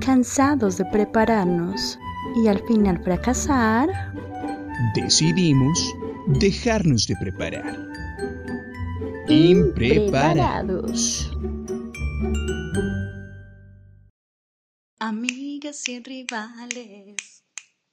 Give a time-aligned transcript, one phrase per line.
[0.00, 1.98] Cansados de prepararnos
[2.42, 3.90] y al final fracasar,
[4.94, 5.94] decidimos
[6.26, 7.78] dejarnos de preparar.
[9.28, 11.30] impreparados.
[14.98, 17.44] Amigas y rivales,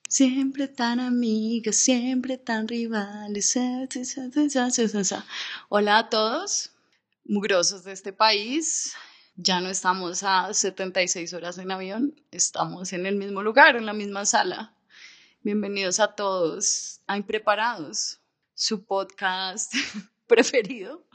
[0.09, 3.57] siempre tan amigas, siempre tan rivales.
[5.70, 6.71] Hola a todos,
[7.25, 8.93] mugrosos de este país.
[9.39, 13.93] Ya no estamos a 76 horas en avión, estamos en el mismo lugar, en la
[13.93, 14.73] misma sala.
[15.43, 18.20] Bienvenidos a todos a Impreparados,
[18.55, 19.76] su podcast
[20.27, 21.05] preferido.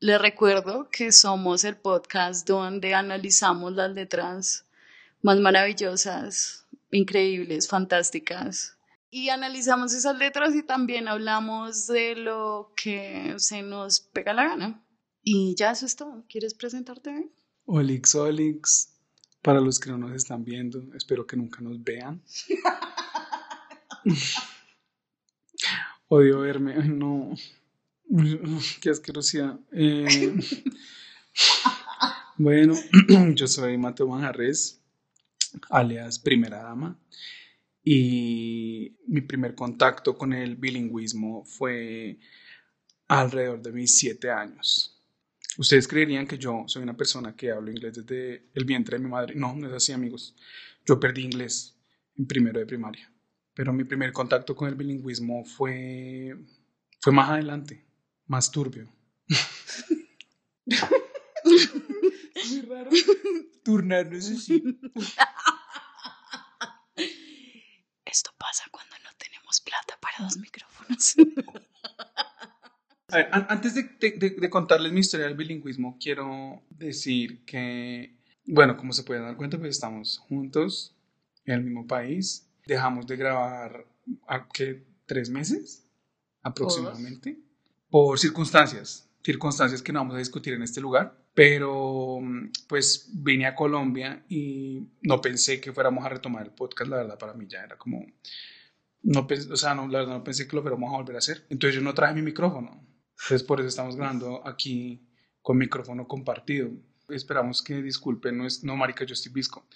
[0.00, 4.66] Les recuerdo que somos el podcast donde analizamos las letras
[5.22, 8.76] más maravillosas, increíbles, fantásticas.
[9.10, 14.84] Y analizamos esas letras y también hablamos de lo que se nos pega la gana.
[15.22, 16.22] Y ya eso es todo.
[16.28, 17.30] ¿Quieres presentarte?
[17.66, 18.88] Olix, Olix.
[19.42, 22.22] Para los que no nos están viendo, espero que nunca nos vean.
[26.08, 27.34] Odio verme, ay no.
[28.80, 29.58] Qué asquerosidad.
[29.72, 30.34] Eh,
[32.36, 32.74] bueno,
[33.34, 34.80] yo soy Mateo Manjarres,
[35.70, 36.98] alias Primera Dama.
[37.84, 42.18] Y mi primer contacto con el bilingüismo fue
[43.08, 45.01] alrededor de mis siete años.
[45.58, 49.10] Ustedes creerían que yo soy una persona que hablo inglés desde el vientre de mi
[49.10, 49.34] madre.
[49.34, 50.34] No, no es así, amigos.
[50.86, 51.76] Yo perdí inglés
[52.16, 53.12] en primero de primaria.
[53.54, 56.34] Pero mi primer contacto con el bilingüismo fue,
[57.00, 57.84] fue más adelante,
[58.26, 58.90] más turbio.
[60.64, 62.90] Muy raro
[63.62, 64.62] turnarnos así.
[68.04, 71.14] Esto pasa cuando no tenemos plata para dos micrófonos.
[73.12, 78.16] A ver, an- antes de, de- de- contarles mi historia del bilingüismo, quiero decir que,
[78.46, 80.96] bueno, como se pueden dar cuenta, pues estamos juntos
[81.44, 82.48] en el mismo país.
[82.66, 83.86] Dejamos de grabar,
[84.26, 84.84] ¿a qué?
[85.06, 85.86] ¿Tres meses?
[86.42, 87.38] Aproximadamente.
[87.90, 91.18] Por circunstancias, circunstancias que no vamos a discutir en este lugar.
[91.34, 96.90] Pero, mm, pues, vine a Colombia y no pensé que fuéramos a retomar el podcast,
[96.90, 98.04] la verdad, para mí ya era como...
[99.02, 101.44] No o sea, no, la verdad no pensé que lo fuéramos a volver a hacer.
[101.50, 102.86] Entonces yo no traje mi micrófono.
[103.22, 105.00] Entonces por eso estamos grabando aquí
[105.40, 106.70] con micrófono compartido.
[107.08, 109.66] Esperamos que disculpen, no es, no marica, yo estoy visco.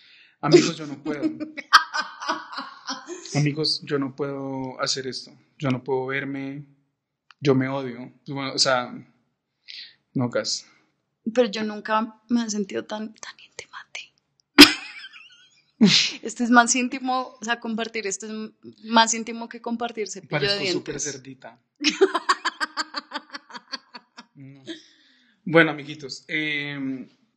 [0.41, 1.23] Amigos, yo no puedo.
[3.35, 5.33] Amigos, yo no puedo hacer esto.
[5.59, 6.67] Yo no puedo verme.
[7.41, 8.13] Yo me odio.
[8.27, 8.93] Bueno, o sea,
[10.15, 10.67] no gas.
[11.35, 13.77] Pero yo nunca me he sentido tan, tan íntima.
[16.23, 18.33] Este es más íntimo, o sea, compartir esto es
[18.85, 21.13] más íntimo que compartir cepillo de Parezco súper dientes.
[21.13, 21.61] cerdita.
[24.37, 24.63] No.
[25.49, 26.77] Bueno, amiguitos, eh,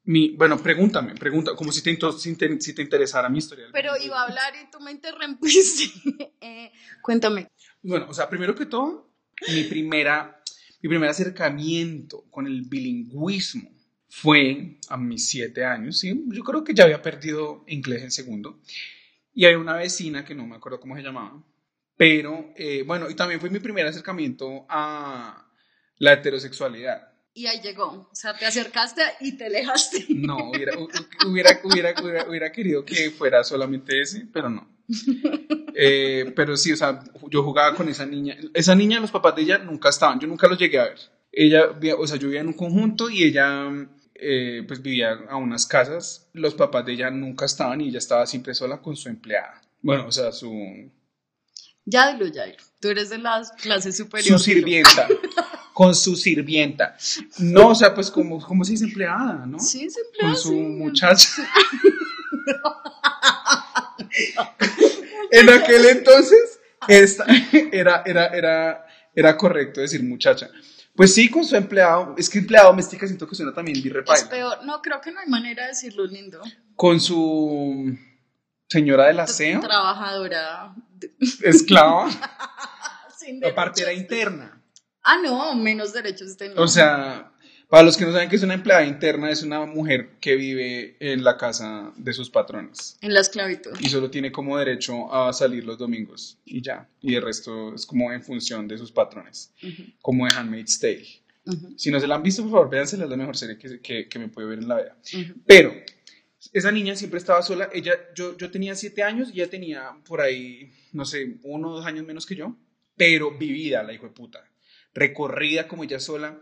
[0.06, 3.68] mi, bueno, pregúntame, pregunta, como si te, si te, si te interesara mi historia.
[3.72, 5.86] Pero iba a hablar y tú me interrumpiste.
[6.42, 6.72] Eh,
[7.02, 7.52] cuéntame.
[7.84, 9.12] Bueno, o sea, primero que todo,
[9.54, 10.42] mi, primera,
[10.82, 13.70] mi primer acercamiento con el bilingüismo
[14.08, 16.26] fue a mis siete años, ¿sí?
[16.30, 18.62] Yo creo que ya había perdido inglés en segundo.
[19.34, 21.44] Y había una vecina que no me acuerdo cómo se llamaba,
[21.98, 25.52] pero eh, bueno, y también fue mi primer acercamiento a
[25.98, 27.19] la heterosexualidad.
[27.34, 27.86] Y ahí llegó.
[28.12, 30.06] O sea, te acercaste y te alejaste.
[30.10, 30.90] No, hubiera, hu-
[31.28, 31.94] hubiera, hubiera,
[32.28, 34.68] hubiera, querido que fuera solamente ese, pero no.
[35.76, 38.36] Eh, pero sí, o sea, yo jugaba con esa niña.
[38.54, 41.00] Esa niña, los papás de ella nunca estaban, yo nunca los llegué a ver.
[41.32, 43.70] Ella, o sea, yo vivía en un conjunto y ella,
[44.16, 46.28] eh, pues vivía a unas casas.
[46.34, 49.62] Los papás de ella nunca estaban y ella estaba siempre sola con su empleada.
[49.82, 50.52] Bueno, o sea, su,
[51.86, 52.58] Ya dilo, ya dilo.
[52.82, 54.42] Tú eres de las clases su superiores.
[54.42, 55.08] sirvienta.
[55.80, 56.98] Con su sirvienta.
[57.38, 59.58] No, o sea, pues como, como se dice empleada, ¿no?
[59.60, 60.56] Sí, es Con empleado, su sí.
[60.56, 61.30] muchacha.
[65.32, 67.26] en aquel entonces esta,
[67.72, 70.50] era, era, era, era correcto decir muchacha.
[70.94, 74.30] Pues sí, con su empleado, es que empleado doméstica siento que suena también Es birrepaila.
[74.30, 74.66] peor.
[74.66, 76.42] No, creo que no hay manera de decirlo lindo.
[76.76, 77.98] Con su
[78.68, 80.76] señora del aseo, Trabajadora.
[81.42, 82.10] esclava,
[83.18, 84.12] sin la partera derechos.
[84.12, 84.59] interna.
[85.04, 86.56] Ah, no, menos derechos tenía.
[86.60, 87.32] O sea,
[87.70, 90.98] para los que no saben que es una empleada interna, es una mujer que vive
[91.00, 92.98] en la casa de sus patrones.
[93.02, 93.72] En la esclavitud.
[93.80, 96.90] y solo tiene como derecho a salir los domingos y ya.
[97.02, 101.08] Y el resto es como en función de sus patrones, Ujú, como de Handmaid's Tale.
[101.46, 103.80] ujú, Si no se la han visto, por favor, véansela, es la mejor serie que,
[103.80, 104.98] que, que me puede ver en la vida.
[105.14, 105.34] ujú.
[105.46, 105.74] Pero
[106.54, 107.70] esa niña siempre estaba sola.
[107.74, 111.76] Ella, yo, yo tenía siete años y ella tenía por ahí, no sé, uno o
[111.78, 112.56] dos años menos que yo,
[112.96, 114.44] pero vivida, la hijo de puta.
[114.94, 116.38] Recorrida como ella sola.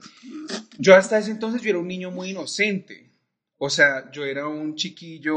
[0.78, 3.12] Yo hasta ese entonces yo era un niño muy inocente.
[3.58, 5.36] O sea, yo era un chiquillo.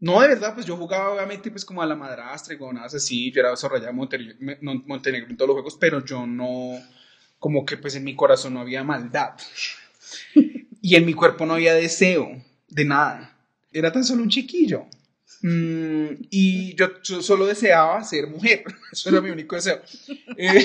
[0.00, 3.32] No, de verdad, pues yo jugaba obviamente pues como a la madrastra y nada así.
[3.32, 4.36] Yo era desarrollado en Montenegro,
[4.86, 6.78] Montenegro en todos los juegos, pero yo no.
[7.38, 9.34] Como que pues en mi corazón no había maldad.
[10.80, 13.34] Y en mi cuerpo no había deseo de nada.
[13.72, 14.86] Era tan solo un chiquillo.
[15.42, 18.64] Mm, y yo, solo deseaba ser mujer.
[18.92, 19.80] Eso era mi único deseo.
[20.36, 20.64] Eh,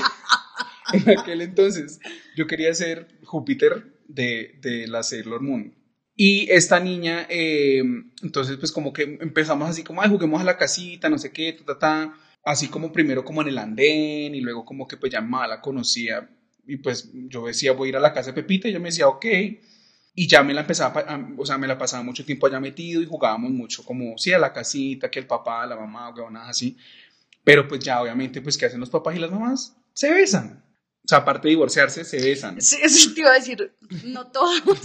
[0.93, 1.99] en aquel entonces
[2.35, 5.75] yo quería ser Júpiter de, de la Sailor Moon.
[6.15, 7.81] Y esta niña, eh,
[8.21, 11.53] entonces pues como que empezamos así como, ay, juguemos a la casita, no sé qué,
[11.53, 12.13] ta, ta, ta.
[12.43, 16.29] Así como primero como en el andén y luego como que pues ya mala conocía.
[16.67, 18.89] Y pues yo decía, voy a ir a la casa de Pepita y yo me
[18.89, 19.25] decía, ok.
[20.15, 21.05] Y ya me la empezaba,
[21.37, 24.39] o sea, me la pasaba mucho tiempo allá metido y jugábamos mucho, como, sí, a
[24.39, 26.75] la casita, que el papá, la mamá, o así.
[27.45, 29.77] Pero pues ya obviamente, pues, ¿qué hacen los papás y las mamás?
[29.93, 30.63] Se besan.
[31.03, 32.61] O sea, aparte de divorciarse, se besan.
[32.61, 33.73] Sí, eso te iba a decir,
[34.05, 34.79] no todos.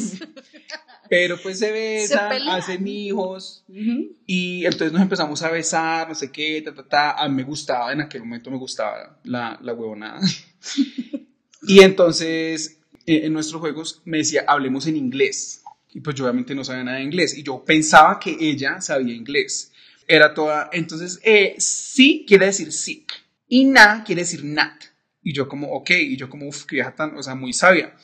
[1.10, 3.64] Pero pues se besan, hacen hijos.
[4.26, 7.10] Y entonces nos empezamos a besar, no sé qué, ta, ta, ta.
[7.12, 10.20] A mí me gustaba, en aquel momento me gustaba la, la huevonada.
[11.62, 15.62] y entonces en nuestros juegos me decía, hablemos en inglés.
[15.92, 17.36] Y pues yo obviamente no sabía nada de inglés.
[17.36, 19.72] Y yo pensaba que ella sabía inglés.
[20.06, 23.12] Era toda, entonces, eh, sí quiere decir sick.
[23.48, 24.72] Y na quiere decir not.
[25.24, 25.90] Y yo como, ok.
[25.90, 27.96] Y yo como, uff, que vieja tan, o sea, muy sabia.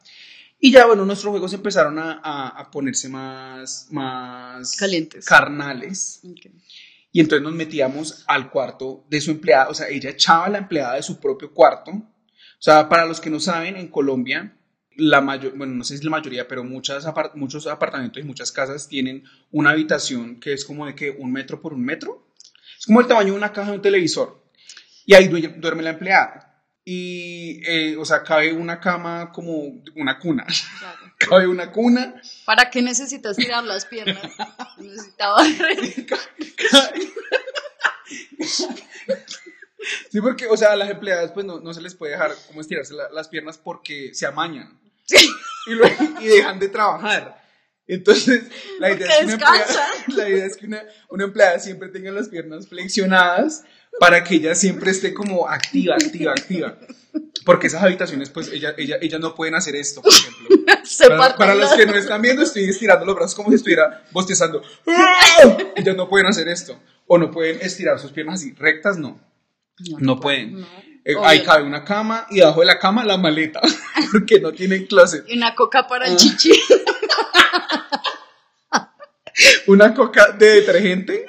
[0.58, 4.76] Y ya, bueno, nuestros juegos empezaron a, a, ponerse más, más...
[4.76, 5.25] Calientes.
[5.25, 6.20] Carnales.
[7.12, 9.69] Y entonces nos metíamos al cuarto de su empleada.
[9.69, 11.93] O sea, ella echaba a la empleada de su propio cuarto.
[11.93, 14.56] O sea, para los que no saben, en Colombia
[14.96, 18.88] la mayor, bueno, no sé si la mayoría, pero muchas muchos apartamentos y muchas casas
[18.88, 22.26] tienen una habitación que es como de que un metro por un metro.
[22.78, 24.43] Es como el tamaño de una caja de un televisor.
[25.06, 26.50] Y ahí duerme la empleada.
[26.85, 30.47] Y, eh, o sea, cabe una cama como una cuna.
[31.19, 32.21] cabe una cuna.
[32.44, 34.23] ¿Para qué necesitas tirar las piernas?
[34.79, 35.43] Necesitaba.
[40.11, 42.61] Sí, porque, o sea, a las empleadas pues no, no se les puede dejar como
[42.61, 44.79] estirarse las piernas porque se amañan.
[45.67, 47.41] Y, luego, y dejan de trabajar.
[47.87, 48.44] Entonces,
[48.79, 52.12] la idea, es que, una empleada, la idea es que una, una, empleada siempre tenga
[52.12, 53.65] las piernas flexionadas
[53.98, 56.78] para que ella siempre esté como activa, activa, activa.
[57.44, 60.48] Porque esas habitaciones, pues, ella, ella, ellas no pueden hacer esto, por ejemplo.
[61.08, 64.62] para, para los que no están viendo, estoy estirando los brazos como si estuviera bostezando.
[65.76, 66.78] Ellas no pueden hacer esto.
[67.06, 69.19] O no pueden estirar sus piernas así rectas, no.
[69.98, 70.64] No, pueden.
[71.04, 73.60] Eh, ahí cabe una cama y debajo de la cama la maleta,
[74.12, 75.25] porque no tienen closet.
[75.26, 76.16] Y una coca para el ah.
[76.16, 76.52] chichi.
[79.66, 81.25] una coca de detergente,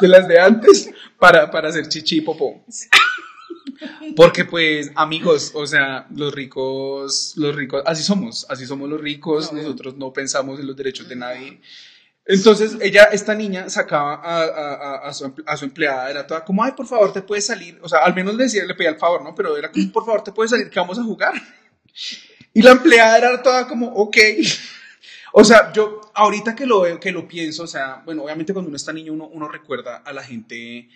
[0.00, 0.90] de las de antes,
[1.20, 2.64] para, para hacer chichi y popó.
[4.16, 9.52] Porque pues, amigos, o sea, los ricos, los ricos, así somos, así somos los ricos,
[9.52, 11.60] nosotros no pensamos en los derechos de nadie.
[12.26, 16.62] Entonces, ella, esta niña sacaba a, a, a, su, a, su, empleada, era toda como,
[16.62, 17.78] ay, por favor, te puedes salir.
[17.82, 19.34] O sea, al menos le decía, le pedía el favor, ¿no?
[19.34, 21.34] Pero era como, por favor, te puedes salir, que vamos a jugar.
[22.52, 24.16] Y la empleada era toda como, ok.
[25.32, 28.68] O sea, yo ahorita que lo veo, que lo pienso, o sea, bueno, obviamente cuando
[28.68, 30.88] uno está niño uno, uno recuerda a la gente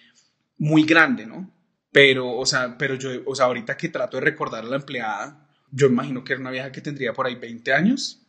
[0.65, 1.51] muy grande, ¿no?
[1.93, 5.49] Pero, o sea, pero yo, o sea, ahorita que trato de recordar a la empleada,
[5.71, 8.25] yo imagino que era una vieja que tendría por ahí 20 años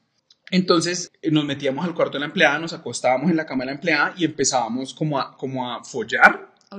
[0.51, 3.67] entonces eh, nos metíamos al cuarto de la empleada, nos acostábamos en la cama de
[3.67, 6.53] la empleada y empezábamos como a, como a follar.
[6.69, 6.77] ¿A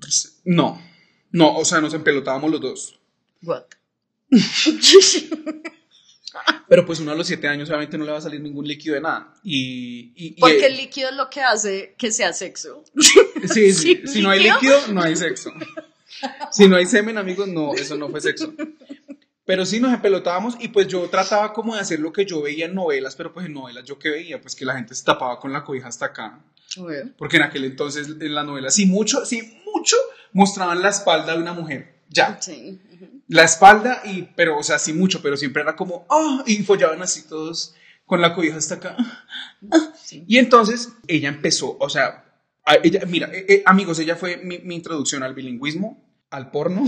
[0.00, 0.80] pues, no,
[1.30, 3.00] no, o sea, nos empelotábamos los dos.
[3.42, 3.64] What?
[6.68, 8.94] Pero pues uno a los siete años obviamente no le va a salir ningún líquido
[8.94, 9.34] de nada.
[9.42, 12.84] Y, Porque el líquido es lo que hace que sea sexo.
[13.54, 14.02] Sí, sí.
[14.04, 15.52] si no hay líquido, no hay sexo.
[16.50, 18.52] Si no hay semen, amigos, no, eso no fue sexo.
[19.44, 22.66] Pero sí nos empelotábamos y pues yo trataba como de hacer lo que yo veía
[22.66, 25.38] en novelas, pero pues en novelas yo que veía, pues que la gente se tapaba
[25.38, 26.40] con la cobija hasta acá.
[27.16, 29.96] Porque en aquel entonces en la novela sí mucho, sí mucho
[30.32, 31.97] mostraban la espalda de una mujer.
[32.08, 32.40] Ya.
[32.40, 32.80] Sí.
[33.28, 37.02] La espalda y, pero, o sea, sí mucho, pero siempre era como, oh, y follaban
[37.02, 37.74] así todos
[38.06, 38.96] con la cobija hasta acá.
[40.26, 42.24] Y entonces ella empezó, o sea,
[42.82, 46.84] ella, mira, eh, eh, amigos, ella fue mi, mi introducción al bilingüismo, al porno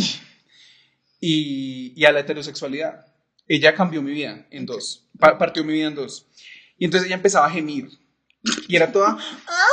[1.20, 3.06] y, y a la heterosexualidad.
[3.46, 6.26] Ella cambió mi vida en dos, partió mi vida en dos.
[6.78, 7.90] Y entonces ella empezaba a gemir.
[8.68, 9.66] Y era toda, ah,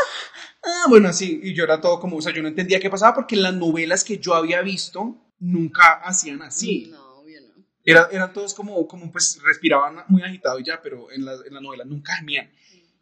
[0.63, 3.13] ah, bueno, así, y yo era todo como, o sea, yo no entendía qué pasaba
[3.13, 6.87] porque en las novelas que yo había visto nunca hacían así.
[6.91, 7.63] No, bien, no.
[7.83, 11.61] Era, eran todos como, como, pues, respiraban muy agitado ya, pero en la, en la
[11.61, 12.51] novela nunca gemían.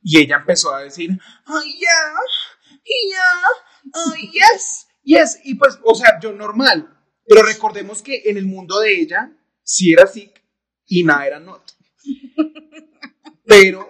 [0.03, 1.09] Y ella empezó a decir,
[1.45, 2.13] ay, ya,
[3.11, 5.39] ya, ay, yes, yes.
[5.43, 6.95] Y pues, o sea, yo normal,
[7.27, 9.31] pero recordemos que en el mundo de ella
[9.63, 10.43] sí era sick
[10.85, 11.71] y nada era not.
[13.47, 13.87] Pero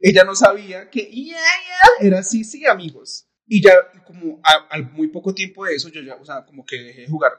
[0.00, 3.26] ella no sabía que yeah, yeah, era así, sí, amigos.
[3.46, 3.72] Y ya
[4.06, 7.00] como a- al muy poco tiempo de eso, yo ya, o sea, como que dejé
[7.02, 7.32] de jugar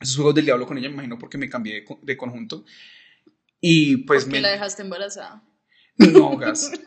[0.00, 2.64] esos juegos del diablo con ella, me imagino porque me cambié de, co- de conjunto.
[3.60, 4.42] Y pues porque me...
[4.42, 5.42] la dejaste embarazada.
[5.98, 6.70] No, gas.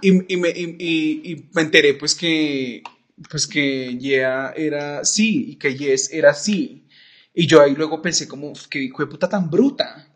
[0.00, 2.82] Y, y, y me, y, me enteré pues que,
[3.30, 6.88] pues que yeah era sí y que yes era sí.
[7.34, 10.08] Y yo ahí luego pensé como, "Uf, qué hijo de puta tan bruta.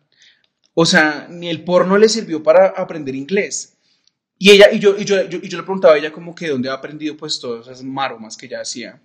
[0.75, 3.77] O sea, ni el porno le sirvió para aprender inglés.
[4.39, 6.49] Y ella, y yo, y yo, yo- y yo le preguntaba a ella como que
[6.49, 9.01] dónde había aprendido pues todas esas maromas que ella hacía.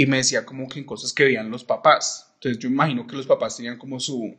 [0.00, 2.32] Y me decía como que en cosas que veían los papás.
[2.34, 4.34] Entonces yo imagino que los papás tenían como su,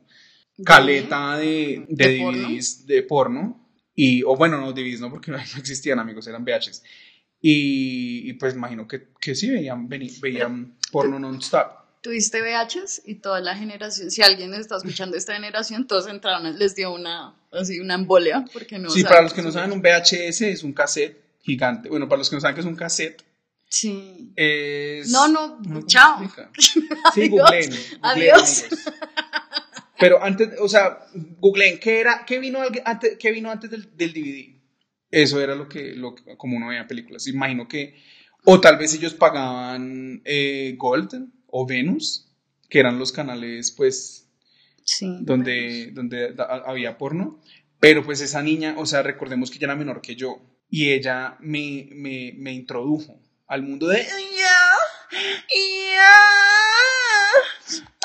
[0.65, 2.48] caleta de, de, ¿De porno?
[2.48, 3.68] DVDs de porno.
[3.94, 6.82] Y, o bueno, no DVDs, no, porque no existían amigos, eran VHs.
[7.41, 11.80] Y, y pues imagino que, que sí veían, veni- veían porno non-stop.
[12.01, 16.75] Tuviste VHs y toda la generación, si alguien está escuchando esta generación, todos entraron, les
[16.75, 20.41] dio una, así, una embolia, porque no sí, para los que no saben, un VHS
[20.41, 21.89] es un cassette gigante.
[21.89, 23.22] Bueno, para los que no saben que es un cassette,
[23.72, 24.34] Sí.
[24.36, 25.10] es...
[25.12, 26.20] No, no, ¿cómo se chao.
[27.13, 28.66] Sí, googleen, Adiós.
[29.98, 31.00] Pero antes, o sea,
[31.40, 34.60] googleen, ¿qué era, qué vino, antes, qué vino antes del, del DVD?
[35.10, 37.28] Eso era lo que, lo, como uno veía películas.
[37.28, 37.96] Imagino que,
[38.44, 42.30] o tal vez ellos pagaban eh, Gold o Venus,
[42.70, 44.28] que eran los canales, pues,
[44.84, 45.20] Sí.
[45.22, 46.36] donde, donde
[46.66, 47.40] había porno.
[47.80, 50.42] Pero pues esa niña, o sea, recordemos que ella era menor que yo.
[50.70, 53.21] Y ella me, me, me introdujo
[53.51, 54.03] al mundo de...
[54.03, 54.17] "Ya,
[55.96, 56.12] ya,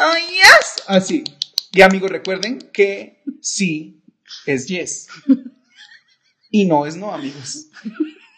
[0.00, 0.82] oh, yes".
[0.88, 1.24] Así.
[1.72, 4.02] Y amigos, recuerden que sí
[4.46, 5.08] es yes.
[6.50, 7.66] Y no es no, amigos.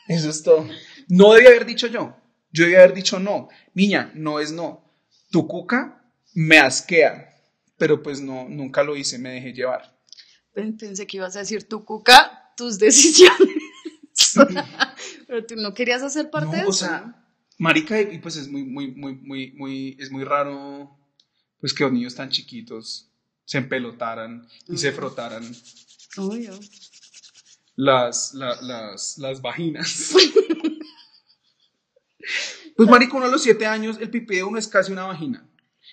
[0.07, 0.69] Eso es todo.
[1.09, 2.17] No debía haber dicho yo.
[2.53, 3.49] Yo debía haber dicho no.
[3.75, 4.85] Niña, no es no.
[5.31, 6.03] Tu cuca
[6.35, 7.35] me asquea.
[7.77, 9.97] Pero pues no, nunca lo hice, me dejé llevar.
[10.53, 13.39] Pen- Pensé que ibas a decir tu cuca, tus decisiones.
[15.29, 16.87] Pero tú no querías hacer parte No, de o eso.
[16.87, 17.25] sea,
[17.59, 20.99] marica, y pues es muy, muy, muy, muy, muy, es muy raro,
[21.61, 23.11] pues que los niños tan chiquitos
[23.45, 25.45] se empelotaran y se frotaran
[26.17, 26.59] Obvio.
[27.77, 30.13] las, la- las, las vaginas.
[32.77, 35.49] Pues marica, uno a los siete años, el pipí de uno es casi una vagina.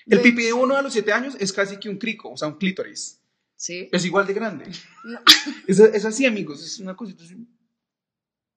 [0.06, 2.48] El pipí de uno a los siete años es casi que un crico, o sea,
[2.48, 3.20] un clítoris.
[3.56, 3.90] Sí.
[3.92, 4.66] Es igual de grande.
[5.04, 5.20] No.
[5.68, 7.36] Es, es así, amigos, es una cosita así,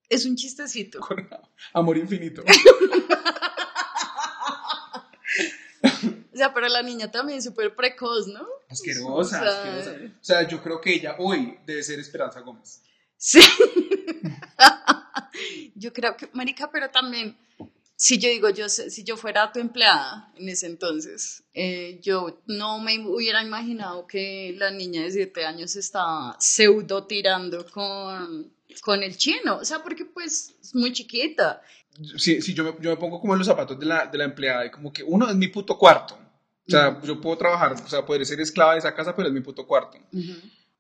[0.08, 1.00] Es un chistecito.
[1.00, 1.28] con
[1.74, 2.42] amor infinito.
[6.32, 8.46] O sea, pero la niña también súper precoz, ¿no?
[8.68, 9.96] Asquerosa, O sea, asquerosa.
[10.20, 12.80] O sea, yo creo que ella hoy debe ser Esperanza Gómez.
[13.16, 13.40] Sí.
[15.74, 17.36] yo creo que, marica, pero también,
[17.96, 22.40] si yo digo, yo, sé- si yo fuera tu empleada en ese entonces, eh, yo
[22.46, 29.02] no me hubiera imaginado que la niña de siete años estaba pseudo tirando con, con
[29.02, 29.56] el chino.
[29.56, 31.62] O sea, porque pues es muy chiquita.
[32.16, 34.24] Si, si yo, me, yo me pongo como en los zapatos de la, de la
[34.24, 36.18] empleada y como que uno es mi puto cuarto.
[36.68, 39.34] O sea, yo puedo trabajar, o sea, poder ser esclava de esa casa, pero es
[39.34, 39.96] mi puto cuarto.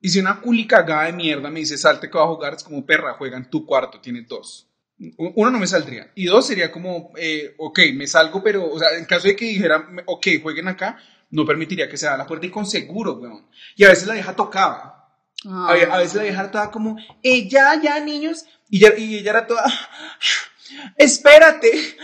[0.00, 2.84] Y si una culicagada de mierda me dice, salte que va a jugar, es como
[2.84, 4.68] perra, juega en tu cuarto, tiene dos.
[5.16, 6.12] Uno no me saldría.
[6.14, 9.46] Y dos sería como, eh, ok, me salgo, pero, o sea, en caso de que
[9.46, 10.98] dijera, ok, jueguen acá,
[11.30, 13.48] no permitiría que se abra la puerta y con seguro, weón.
[13.74, 14.36] Y a veces la vieja
[15.46, 18.44] A, ve- a veces la vieja estaba como, eh, ya, ya, niños.
[18.70, 19.64] Y, ya, y ella era toda,
[20.96, 21.96] espérate.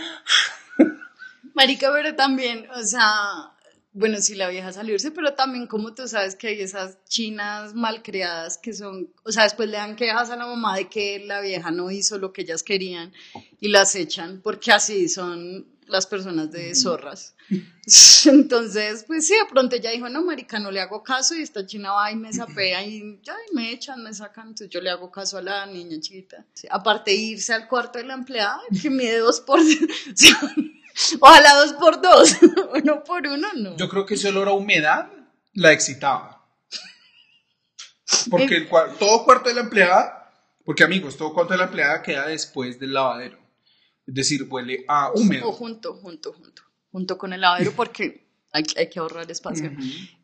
[1.53, 3.51] Marica, pero también, o sea,
[3.93, 8.57] bueno, sí, la vieja salirse, pero también como tú sabes que hay esas chinas malcriadas
[8.57, 11.71] que son, o sea, después le dan quejas a la mamá de que la vieja
[11.71, 13.13] no hizo lo que ellas querían
[13.61, 17.35] y las echan, porque así son las personas de zorras.
[18.25, 21.65] Entonces, pues sí, de pronto ella dijo, no, marica, no le hago caso y esta
[21.65, 24.89] china va y me sapea y ya, y me echan, me sacan, entonces yo le
[24.89, 26.45] hago caso a la niña chiquita.
[26.53, 29.59] Sí, aparte irse al cuarto de la empleada, que mide dos por...
[31.19, 32.37] Ojalá dos por dos,
[32.73, 33.75] uno por uno, no.
[33.77, 35.09] Yo creo que ese olor a humedad
[35.53, 36.41] la excitaba.
[38.29, 40.31] Porque el cua- todo cuarto de la empleada,
[40.63, 43.37] porque amigos, todo cuarto de la empleada queda después del lavadero.
[44.07, 45.51] Es decir, huele a O húmedo.
[45.51, 49.71] junto, junto, junto, junto con el lavadero porque hay, hay que ahorrar espacio,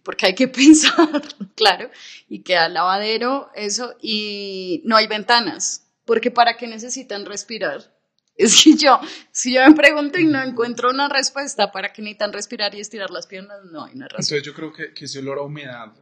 [0.04, 1.22] porque hay que pensar,
[1.56, 1.90] claro,
[2.30, 7.96] y queda el lavadero, eso, y no hay ventanas, porque ¿para qué necesitan respirar?
[8.38, 9.00] Es que yo,
[9.32, 13.12] si yo me pregunto y no encuentro una respuesta para qué necesitan respirar y estirar
[13.12, 14.38] las piernas, no hay una razón.
[14.38, 15.94] Entonces yo creo que, que ese olor a humedad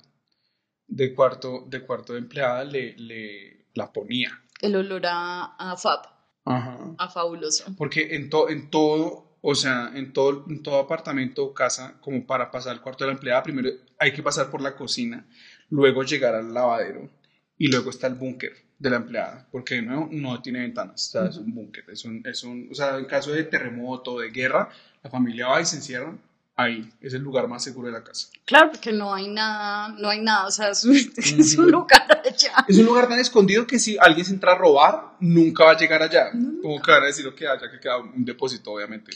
[0.87, 4.41] de cuarto de, cuarto de empleada le, le la ponía.
[4.61, 6.01] El olor a, a fab,
[6.45, 6.78] Ajá.
[6.99, 7.63] A fabuloso.
[7.77, 12.25] Porque en, to- en todo, o sea, en todo, en todo apartamento o casa, como
[12.25, 15.25] para pasar al cuarto de la empleada, primero hay que pasar por la cocina,
[15.69, 17.09] luego llegar al lavadero
[17.57, 18.53] y luego está el búnker.
[18.79, 22.21] de la empleada, porque no, no tiene ventanas, o sea, es un búnker, es un,
[22.25, 24.69] es un, o sea, en caso de terremoto, de guerra,
[25.03, 26.15] la familia va y se encierra
[26.61, 28.27] ahí, es el lugar más seguro de la casa.
[28.45, 32.21] Claro, porque no hay nada, no hay nada, o sea, es un, es un lugar
[32.25, 32.65] allá.
[32.67, 35.77] Es un lugar tan escondido que si alguien se entra a robar, nunca va a
[35.77, 39.11] llegar allá, como que van a decir lo que haya, que queda un depósito, obviamente.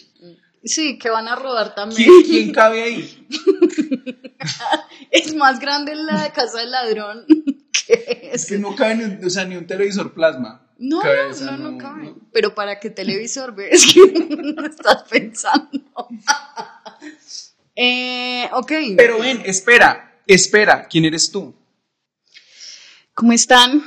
[0.63, 2.09] Sí, que van a robar también.
[2.09, 3.27] ¿Quién, quién cabe ahí?
[5.11, 7.25] Es más grande la casa del ladrón
[7.71, 8.49] que Es es.
[8.49, 10.61] que no cabe ni un, o sea, ni un televisor plasma.
[10.79, 12.03] No, no, no, no no, cabe.
[12.05, 12.17] no.
[12.33, 15.79] Pero para qué televisor ves que no estás pensando.
[17.75, 18.71] Eh, ok.
[18.97, 21.53] Pero ven, espera, espera, ¿quién eres tú?
[23.13, 23.83] ¿Cómo están?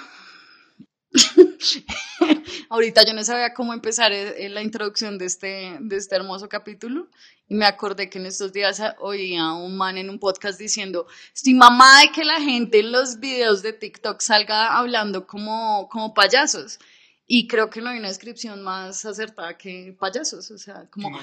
[2.68, 7.08] Ahorita yo no sabía cómo empezar eh, la introducción de este, de este hermoso capítulo
[7.48, 10.58] y me acordé que en estos días ah, oía a un man en un podcast
[10.58, 15.88] diciendo, estoy mamá de que la gente en los videos de TikTok salga hablando como,
[15.88, 16.78] como payasos.
[17.26, 21.18] Y creo que no hay una descripción más acertada que payasos, o sea, como...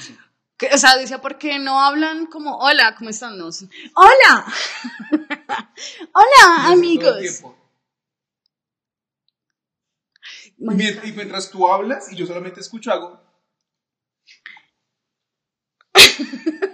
[0.71, 3.37] O sea, decía, ¿por qué no hablan como, hola, ¿cómo están?
[3.37, 3.47] No,
[3.95, 4.45] hola,
[6.13, 7.19] hola, amigos.
[7.19, 7.57] tiempo.
[10.57, 13.21] Y mient- y mientras tú hablas y yo solamente escucho, hago.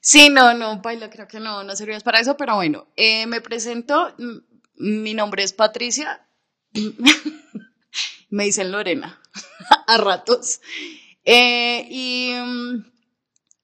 [0.00, 3.40] Sí, no, no, baila, creo que no, no servías para eso, pero bueno, eh, me
[3.40, 4.12] presento,
[4.74, 6.26] mi nombre es Patricia,
[8.32, 9.20] me dicen Lorena,
[9.86, 10.60] a ratos,
[11.24, 12.84] Eh, y mm,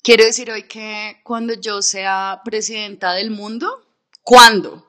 [0.03, 3.67] quiero decir hoy que cuando yo sea presidenta del mundo,
[4.23, 4.87] ¿cuándo?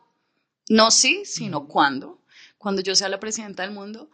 [0.70, 2.22] No sí, sino cuándo,
[2.60, 4.12] cuando yo sea la presidenta del mundo,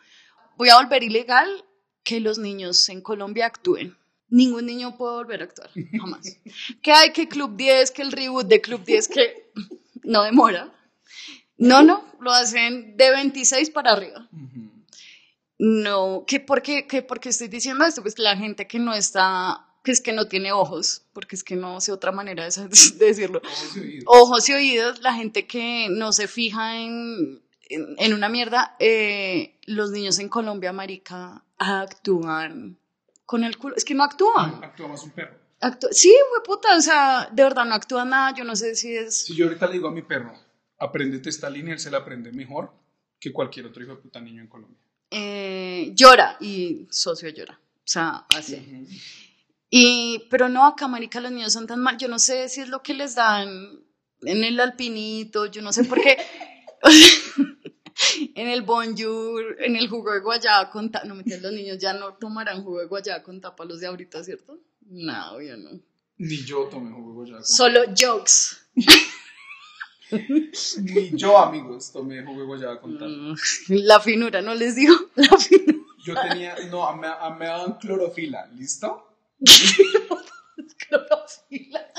[0.56, 1.66] voy a volver ilegal
[2.04, 3.98] que los niños en Colombia actúen.
[4.30, 6.38] Ningún niño puede volver a actuar, jamás.
[6.82, 9.52] Que hay que Club 10, que el reboot de Club 10, que
[10.04, 10.72] no demora.
[11.58, 14.30] No, no, lo hacen de 26 para arriba.
[15.58, 18.02] No, ¿qué, por, qué, qué- por qué estoy diciendo esto?
[18.02, 21.44] Pues que la gente que no está, que es que no tiene ojos, porque es
[21.44, 22.50] que no sé otra manera de,
[22.98, 23.42] de decirlo.
[23.44, 24.04] Ojos y oídos.
[24.08, 29.58] Ojos y oídos, la gente que no se fija en, en, en una mierda, eh,
[29.66, 32.78] los niños en Colombia, marica, actúan
[33.26, 33.76] con el culo.
[33.76, 34.64] Es que no actúan.
[34.64, 35.38] Actúa más un perro.
[35.62, 38.94] Actú- sí, fue puta, o sea, de verdad no actúa nada, yo no sé si
[38.96, 39.24] es...
[39.26, 40.34] Si yo ahorita le digo a mi perro,
[40.78, 42.74] apréndete esta línea, él se la aprende mejor
[43.20, 44.78] que cualquier otro hijo de puta niño en Colombia.
[45.18, 48.62] Eh, llora y socio llora, o sea, así.
[49.70, 52.68] Y, pero no, acá, marica, los niños son tan mal, yo no sé si es
[52.68, 53.80] lo que les dan
[54.24, 56.18] en el alpinito, yo no sé por qué...
[58.36, 61.94] en el bonjour, en el jugo de guayaba con tapa, no me los niños ya
[61.94, 64.60] no tomarán jugo de guayaba con tapa los de ahorita, ¿cierto?
[64.82, 65.80] No, obvio no.
[66.18, 67.42] Ni yo tomé jugo ya.
[67.42, 68.58] Solo jokes.
[70.12, 73.10] Ni yo, amigos, tomé jugo ya con tal.
[73.10, 73.36] Mm,
[73.70, 74.94] La finura, no les digo.
[75.16, 75.80] La finura.
[76.04, 79.18] Yo tenía, no, a me, a me daban clorofila, ¿listo?
[80.88, 81.92] Clorofila.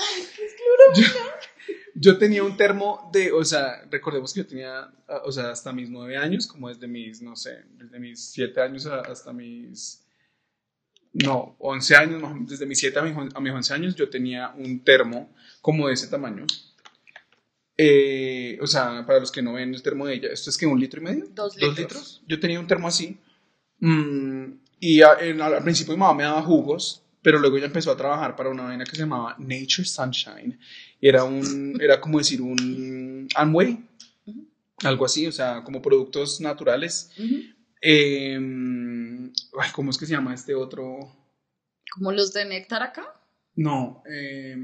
[1.95, 4.89] Yo tenía un termo de, o sea, recordemos que yo tenía,
[5.25, 8.85] o sea, hasta mis nueve años, como desde mis, no sé, desde mis siete años
[8.85, 10.05] hasta mis,
[11.11, 14.83] no, once años, desde mis siete a mis, a mis once años, yo tenía un
[14.83, 16.45] termo como de ese tamaño.
[17.77, 20.65] Eh, o sea, para los que no ven el termo de ella, ¿esto es que
[20.65, 21.25] un litro y medio?
[21.29, 22.23] Dos litros.
[22.27, 23.17] Yo tenía un termo así.
[23.79, 24.45] mm,
[24.79, 27.97] y a- en- al principio mi mamá me daba jugos, pero luego ella empezó a
[27.97, 30.59] trabajar para una vaina que se llamaba Nature Sunshine.
[30.99, 33.85] Era un, era como decir un Amway,
[34.83, 37.11] algo así, o sea, como productos naturales.
[37.19, 37.35] Ujú.
[37.81, 38.39] Eh,
[39.59, 40.97] ay, ¿Cómo es que se llama este otro?
[41.91, 43.13] Como los de néctar acá.
[43.55, 44.55] No, eh,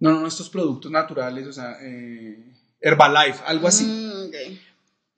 [0.00, 3.84] no, no, estos productos naturales, o sea, eh, Herbalife, algo así.
[3.84, 4.30] Mm.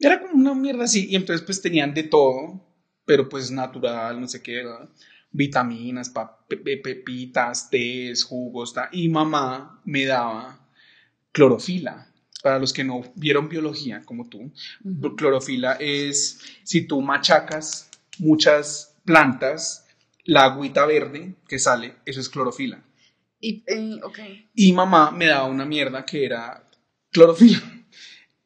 [0.01, 1.07] Era como una mierda así.
[1.09, 2.61] Y entonces pues tenían de todo,
[3.05, 4.89] pero pues natural, no sé qué, ¿verdad?
[5.35, 10.61] vitaminas, pa- pe- pe- pepitas, tés, jugos, ta- y mamá me daba
[11.33, 12.09] clorofila.
[12.43, 14.53] Para los que no vieron biología como tú,
[15.17, 19.87] clorofila es si tú machacas muchas plantas,
[20.25, 22.83] la agüita verde que sale, eso es clorofila.
[23.43, 24.19] Y, eh, ok.
[24.55, 26.67] Y mamá me daba una mierda que era
[27.11, 27.61] clorofila.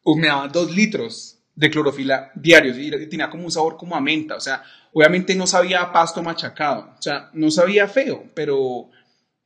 [0.02, 4.00] O me daba dos litros de clorofila diarios y tenía como un sabor como a
[4.00, 4.37] menta.
[4.37, 6.94] O sea, obviamente no sabía a pasto machacado.
[6.98, 8.90] O sea, no sabía feo, pero,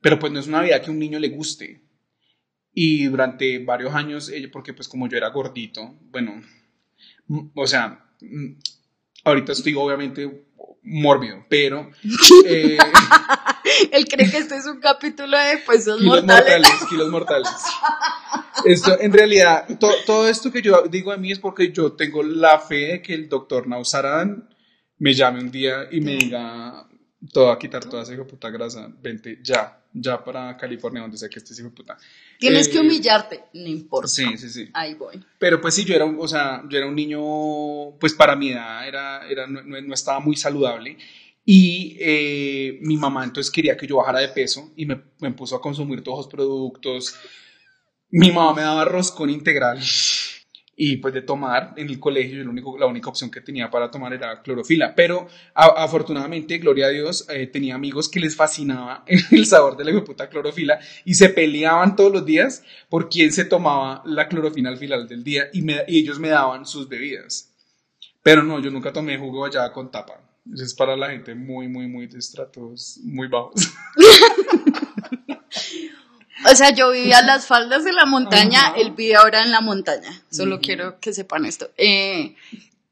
[0.00, 1.82] pero pues no es una vida que a un niño le guste.
[2.72, 6.40] Y durante varios años, porque pues como yo era gordito, bueno,
[7.26, 8.52] mm, o sea, mm,
[9.24, 10.46] ahorita estoy obviamente
[10.82, 11.90] mórbido, pero...
[12.46, 12.78] eh,
[13.92, 16.26] Él cree que este es un capítulo de pues, kilos mortales.
[16.26, 17.50] mortales, kilos mortales.
[18.64, 22.22] Esto, en realidad, to- todo esto que yo digo de mí es porque yo tengo
[22.22, 24.48] la fe de que el doctor Nausaran
[24.98, 26.86] me llame un día y me diga,
[27.32, 31.16] te voy a quitar toda esa hijo puta grasa, vente ya, ya para California, donde
[31.16, 31.96] sea que estés hijo puta.
[32.40, 34.08] Tienes Eh, que humillarte, no importa.
[34.08, 34.68] Sí, sí, sí.
[34.72, 35.22] Ahí voy.
[35.38, 37.20] Pero pues sí, yo era, un- o sea, yo era un niño,
[38.00, 40.96] pues para mi edad, era, era, no, no- estaba muy saludable.
[41.44, 45.54] Y eh, mi mamá entonces quería que yo bajara de peso y me, me puso
[45.56, 47.14] a consumir todos los productos.
[48.10, 49.78] Mi mamá me daba roscón integral
[50.82, 52.42] y pues de tomar en el colegio,
[52.78, 54.94] la única opción que tenía para tomar era clorofila.
[54.94, 60.02] Pero afortunadamente, gloria a Dios, eh, tenía amigos que les fascinaba el sabor de la
[60.02, 64.78] puta clorofila y se peleaban todos los días por quién se tomaba la clorofila al
[64.78, 67.52] final del día y, ellos me daban sus bebidas.
[68.22, 70.14] Pero no, yo nunca tomé jugo allá con tapa.
[70.50, 73.70] Es para la gente muy, muy, muy de estratos muy bajos.
[76.50, 79.60] O sea, yo vivía a las faldas de la montaña, él vive ahora en la
[79.60, 80.10] montaña.
[80.30, 81.70] Solo quiero que sepan esto.
[81.76, 82.34] Eh,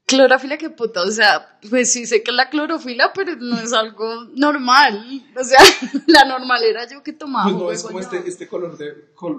[0.07, 1.03] clorofila, qué puta.
[1.03, 5.23] O sea, pues sí sé que es la clorofila, pero no es algo normal.
[5.39, 5.59] O sea,
[6.07, 7.45] la normal era yo que tomaba.
[7.51, 8.93] Pues no, es como este, este color de,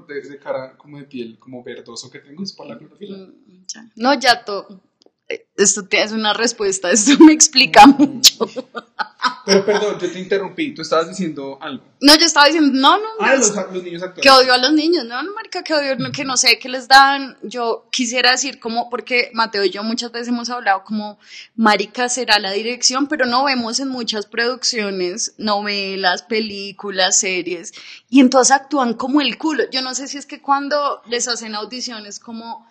[0.08, 3.18] de, de cara, como de piel, como verdoso que tengo, es por la clorofila.
[3.18, 3.86] Mm, ya.
[3.96, 4.82] No, ya todo.
[5.28, 8.48] eh, Esto te es una respuesta, esto me explica mucho.
[9.46, 11.84] Pero perdón, yo te interrumpí, tú estabas diciendo algo.
[12.00, 14.22] No, yo estaba diciendo, no, no, Ah, no, los, los niños actuales.
[14.24, 16.88] que odio a los niños, no, no, marica, que odio, que no sé qué les
[16.88, 17.38] dan.
[17.42, 21.20] Yo quisiera decir como, porque Mateo y yo muchas veces hemos hablado como,
[21.56, 27.74] marica será la dirección, pero no vemos en muchas producciones, novelas, películas, series,
[28.10, 29.64] y entonces actúan como el culo.
[29.70, 32.66] Yo no sé si es que cuando les hacen audiciones como,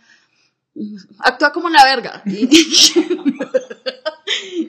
[1.18, 2.22] actúa como la verga.
[2.24, 2.48] Y,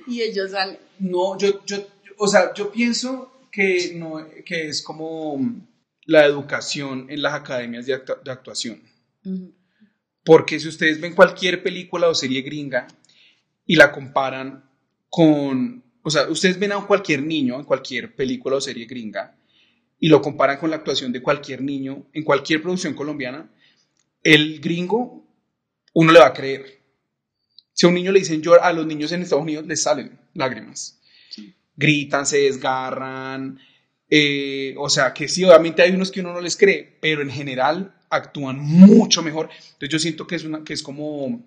[0.09, 0.77] y ellos salen.
[0.99, 1.77] No, yo, yo,
[2.17, 5.39] o sea, yo pienso que, no, que es como
[6.05, 8.81] la educación en las academias de actuación.
[10.23, 12.87] Porque si ustedes ven cualquier película o serie gringa
[13.65, 14.69] y la comparan
[15.09, 19.35] con, o sea, ustedes ven a cualquier niño en cualquier película o serie gringa
[19.99, 23.51] y lo comparan con la actuación de cualquier niño en cualquier producción colombiana,
[24.23, 25.25] el gringo,
[25.93, 26.78] uno le va a creer.
[27.79, 30.19] Si a un niño le dicen llora, a los niños en Estados Unidos les salen
[30.33, 30.99] lágrimas.
[31.77, 33.57] Gritan, se desgarran,
[34.09, 37.29] eh, o sea, que sí, obviamente hay unos que uno no les cree, pero en
[37.29, 39.49] general actúan mucho mejor.
[39.53, 41.41] Entonces yo siento que es, una, que es como,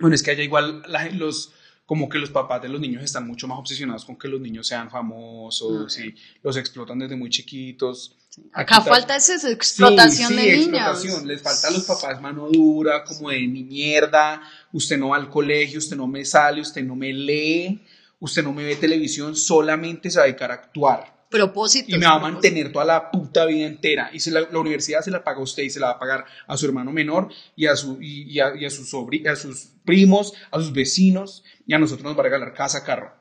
[0.00, 1.52] bueno, es que haya igual la- los,
[1.92, 4.66] como que los papás de los niños están mucho más obsesionados con que los niños
[4.66, 8.16] sean famosos y los explotan desde muy chiquitos.
[8.50, 10.78] Acá Aquí falta esa explotación Sí, de sí, niños.
[10.78, 11.28] explotación.
[11.28, 14.40] Les falta a los papás mano dura, como de mi mierda,
[14.72, 17.82] usted no va al colegio, usted no me sale, usted no me lee,
[18.20, 21.21] usted no me ve televisión, solamente se va a dedicar a actuar.
[21.32, 21.88] Propósitos.
[21.88, 24.10] Y me va a mantener toda la puta vida entera.
[24.12, 25.98] Y se la, la universidad se la paga a usted y se la va a
[25.98, 29.26] pagar a su hermano menor y a, su, y, y a, y a sus sobri-
[29.28, 33.12] a sus primos, a sus vecinos, y a nosotros nos va a regalar casa, carro.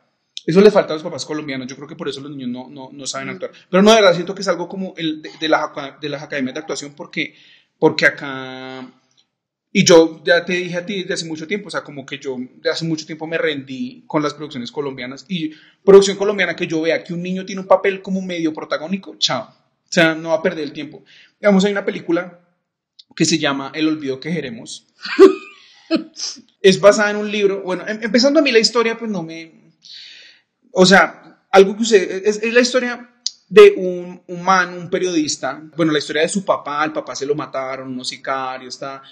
[0.45, 1.67] Eso le falta a los papás colombianos.
[1.67, 3.51] Yo creo que por eso los niños no, no, no saben actuar.
[3.69, 5.49] Pero no, de verdad, siento que es algo como el de, de
[6.01, 7.35] de las academias de actuación porque,
[7.79, 8.91] porque acá...
[9.73, 12.19] Y yo ya te dije a ti desde hace mucho tiempo, o sea, como que
[12.19, 15.51] yo de hace mucho tiempo me rendí con las producciones colombianas y
[15.83, 19.43] producción colombiana que yo vea que un niño tiene un papel como medio protagónico, chao.
[19.43, 21.03] O sea, no va a perder el tiempo.
[21.39, 22.39] Digamos, hay una película
[23.15, 24.87] que se llama El olvido que queremos.
[26.61, 27.61] es basada en un libro.
[27.61, 29.73] Bueno, em- empezando a mí la historia, pues no me.
[30.71, 32.25] O sea, algo que usted.
[32.25, 33.09] Es, es la historia
[33.49, 35.61] de un, un man, un periodista.
[35.75, 36.83] Bueno, la historia de su papá.
[36.85, 39.03] El papá se lo mataron, unos sicarios, está.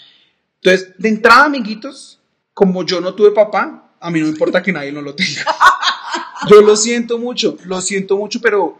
[0.61, 2.19] Entonces, de entrada, amiguitos,
[2.53, 5.45] como yo no tuve papá, a mí no me importa que nadie no lo tenga.
[6.49, 8.79] Yo lo siento mucho, lo siento mucho, pero,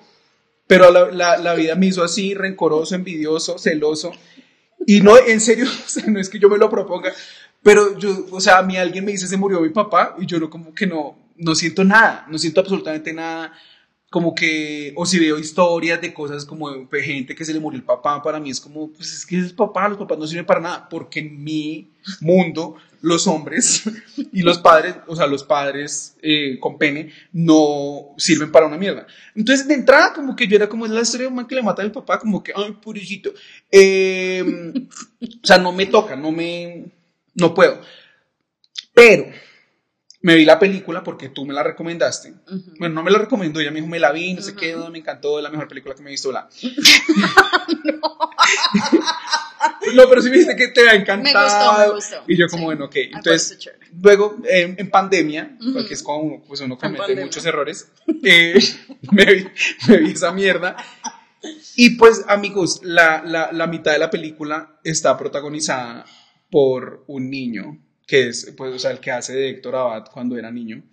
[0.65, 4.13] pero la, la, la vida me hizo así, rencoroso, envidioso, celoso.
[4.87, 7.11] Y no, en serio, o sea, no es que yo me lo proponga,
[7.61, 10.39] pero yo, o sea, a mí alguien me dice se murió mi papá y yo
[10.39, 13.53] no, como que no, no siento nada, no siento absolutamente nada.
[14.10, 17.78] Como que, o si veo historias de cosas como de gente que se le murió
[17.78, 20.26] el papá, para mí es como, pues es que es el papá, los papás no
[20.26, 23.84] sirven para nada, porque en mi mundo los hombres
[24.34, 29.06] y los padres, o sea, los padres eh, con pene, no sirven para una mierda.
[29.36, 31.56] Entonces, de entrada, como que yo era como es la historia de un man que
[31.56, 33.32] le mata al papá, como que, ay, pobrecito.
[33.72, 34.43] Eh,
[35.22, 36.86] o sea, no me toca, no me,
[37.36, 37.80] no puedo.
[38.93, 39.28] Pero,
[40.21, 42.34] me vi la película porque tú me la recomendaste.
[42.51, 42.73] Ujú.
[42.79, 44.97] Bueno, no me la recomendó, ella me dijo, me la vi, no sé qué, me
[44.99, 46.32] encantó, es la mejor película que me he visto.
[46.32, 46.49] La...
[49.95, 51.34] no, pero sí me dijiste que te había encantado.
[51.34, 52.23] Me gustó, me gustó.
[52.27, 52.65] Y yo como, Sí.
[52.65, 52.95] bueno, ok.
[52.95, 53.69] Entonces,
[54.01, 55.73] luego, eh, en pandemia, Ujú.
[55.73, 57.91] porque es como uno, pues uno comete muchos errores,
[58.23, 58.60] eh,
[59.12, 59.47] me, vi,
[59.88, 60.75] me vi esa mierda.
[61.75, 66.05] Y pues, amigos, la, la, la mitad de la película está protagonizada
[66.51, 67.77] por un niño,
[68.10, 70.84] que es, pues, o sea, el que hace de Héctor Abad cuando era niño,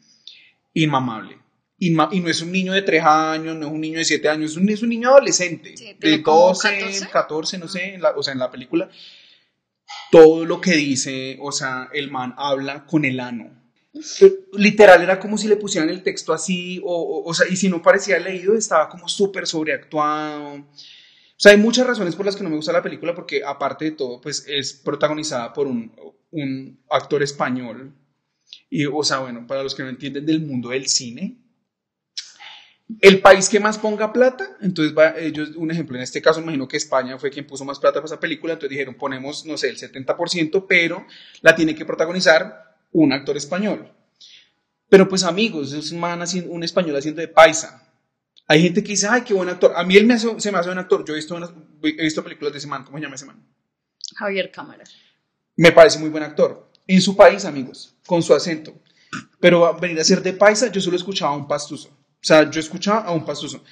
[0.74, 1.38] inmamable.
[1.78, 4.28] Inma- y no es un niño de 3 años, no es un niño de 7
[4.28, 7.08] años, es un, es un niño adolescente, Sí, de tiene como 12, 14.
[7.10, 8.88] 14, no sé, en la- o sea, en la película.
[10.10, 13.50] Todo lo que dice, o sea, el man habla con el ano.
[14.52, 17.68] Literal, era como si le pusieran el texto así, o, o, o sea, y si
[17.68, 20.66] no parecía leído, estaba como súper sobreactuado.
[21.36, 23.84] O sea, hay muchas razones por las que no me gusta la película, porque aparte
[23.84, 25.92] de todo, pues es protagonizada por un,
[26.30, 27.92] un actor español.
[28.70, 31.36] Y, o sea, bueno, para los que no entienden del mundo del cine,
[33.00, 36.68] el país que más ponga plata, entonces va, ellos, un ejemplo, en este caso, imagino
[36.68, 39.68] que España fue quien puso más plata para esa película, entonces dijeron, ponemos, no sé,
[39.68, 41.04] el 70%, pero
[41.42, 43.92] la tiene que protagonizar un actor español.
[44.88, 46.02] Pero pues amigos, es un,
[46.48, 47.85] un español haciendo de paisa.
[48.48, 49.72] Hay gente que dice, ay, qué buen actor.
[49.74, 51.04] A mí él me hace- se me hace buen actor.
[51.04, 53.44] Yo he visto, unas- he visto películas de ese man, ¿cómo se llama ese man?
[54.14, 54.84] Javier Cámara.
[55.56, 56.70] Me parece muy buen actor.
[56.86, 58.72] En su país, amigos, con su acento.
[59.40, 61.88] Pero venir a ser de paisa, yo solo escuchaba a un pastuso.
[61.88, 63.62] O sea, yo escuchaba a un pastuso.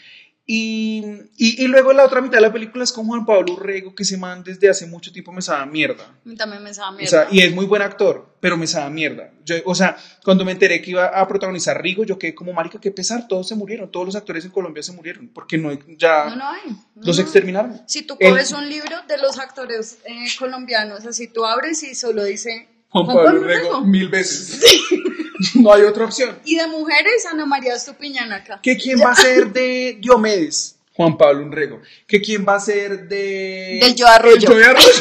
[0.46, 1.02] Y,
[1.38, 4.02] y, y luego la otra mitad de la película es con Juan Pablo Urrego, que
[4.02, 6.04] ese man desde hace mucho tiempo me sabe mierda.
[6.36, 7.10] También me sabe O mierda.
[7.10, 9.30] sea, y es muy buen actor, pero me sabe mierda.
[9.42, 12.78] Yo, o sea, cuando me enteré que iba a protagonizar Rigo, yo quedé como, marica,
[12.78, 16.26] qué pesar, todos se murieron, todos los actores en Colombia se murieron, porque no, ya
[16.26, 16.60] no, no hay.
[16.94, 17.80] no, los exterminaron.
[17.86, 21.94] Si tú El- coges un libro de los actores eh, colombianos, así tú abres y
[21.94, 22.68] solo dice
[23.02, 24.60] Juan Pablo Urrego, mil veces.
[25.54, 26.38] no hay otra opción.
[26.44, 28.60] Y de mujeres, Ana María Estupiñán acá.
[28.62, 30.76] ¿Que quién va a ser de Diomedes?
[30.94, 31.82] Juan Pablo Urrego.
[32.06, 33.80] ¿Que quién va a ser de...
[33.82, 34.36] Del Joe Arroyo.
[34.36, 34.88] El Joe Arroyo.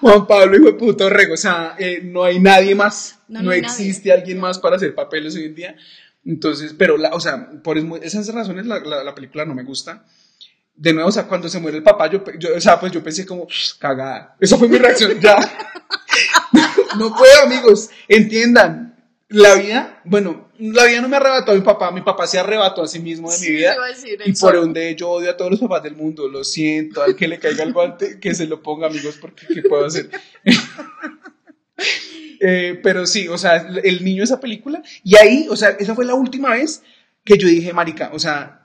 [0.00, 1.34] Juan Pablo, hijo de puto Urrego.
[1.34, 3.18] O sea, eh, no hay nadie más.
[3.28, 5.76] No, No, no hay existe alguien más para hacer papeles hoy en día.
[6.24, 9.64] Entonces, pero, la, o sea, por es- esas razones la, la- la película no me
[9.64, 10.04] gusta.
[10.74, 13.02] De nuevo, o sea, cuando se muere el papá, yo, yo- o sea, pues yo
[13.02, 13.46] pensé como,
[13.78, 14.36] cagada.
[14.40, 15.36] Eso fue mi reacción, ya.
[16.98, 18.86] no puedo, amigos, entiendan.
[19.28, 22.82] La vida, bueno, la vida no me arrebató a mi papá, mi papá se arrebató
[22.82, 23.74] a sí mismo de Sí, mi vida.
[23.76, 26.42] iba a decir Y por ende yo odio a todos los papás del mundo, lo
[26.42, 29.84] siento, al que le caiga el guante, que se lo ponga, amigos, porque ¿qué puedo
[29.86, 30.10] hacer?
[32.42, 35.94] Eh, pero sí, o sea, el niño de esa película, y ahí, o sea, esa
[35.94, 36.82] fue la última vez
[37.22, 38.59] que yo dije, marica, o sea,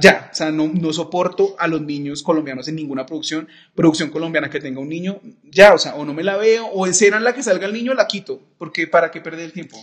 [0.00, 4.48] ya, o sea, no, no soporto a los niños colombianos en ninguna producción, producción colombiana
[4.48, 7.24] que tenga un niño, ya, o sea, o no me la veo, o escena en
[7.24, 9.76] la que salga el niño la quito, porque para qué perder el tiempo.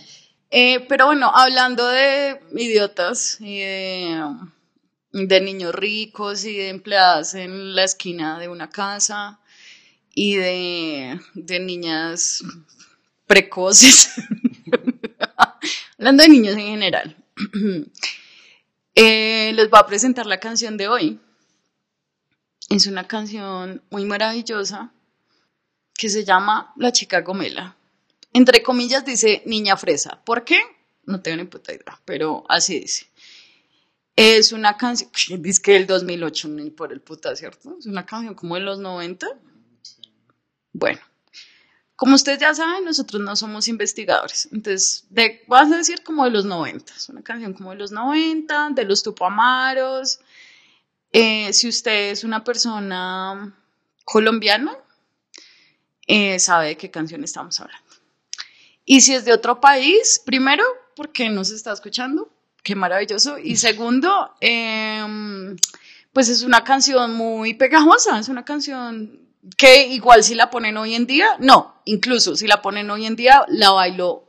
[0.50, 4.20] Eh, pero bueno, hablando de idiotas y de,
[5.12, 9.40] de niños ricos y de empleadas en la esquina de una casa
[10.14, 12.42] y de, de niñas
[13.26, 14.14] precoces,
[15.98, 17.16] hablando de niños en general,
[18.98, 21.20] eh, les voy a presentar la canción de hoy.
[22.68, 24.92] Es una canción muy maravillosa
[25.94, 27.78] que se llama La chica gomela
[28.32, 30.22] entre comillas dice niña fresa.
[30.24, 30.60] ¿Por qué?
[31.04, 33.06] No tengo ni puta idea, pero así dice.
[34.14, 35.10] Es una canción,
[35.42, 37.76] dice que del 2008, ni por el puta, ¿cierto?
[37.78, 39.26] Es una canción como de los 90.
[40.72, 41.00] Bueno,
[41.98, 44.48] como ustedes ya saben, nosotros no somos investigadores.
[44.52, 46.92] Entonces, de, vas a decir como de los 90.
[46.96, 50.20] Es una canción como de los 90, de los Tupamaros.
[51.10, 53.52] Eh, si usted es una persona
[54.04, 54.78] colombiana,
[56.06, 57.90] eh, sabe de qué canción estamos hablando.
[58.84, 60.62] Y si es de otro país, primero,
[60.94, 62.32] porque no se está escuchando,
[62.62, 63.38] qué maravilloso.
[63.40, 65.56] Y segundo, em,
[66.12, 70.94] pues es una canción muy pegajosa, es una canción que igual si la ponen hoy
[70.94, 74.28] en día, no, incluso si la ponen hoy en día, la bailo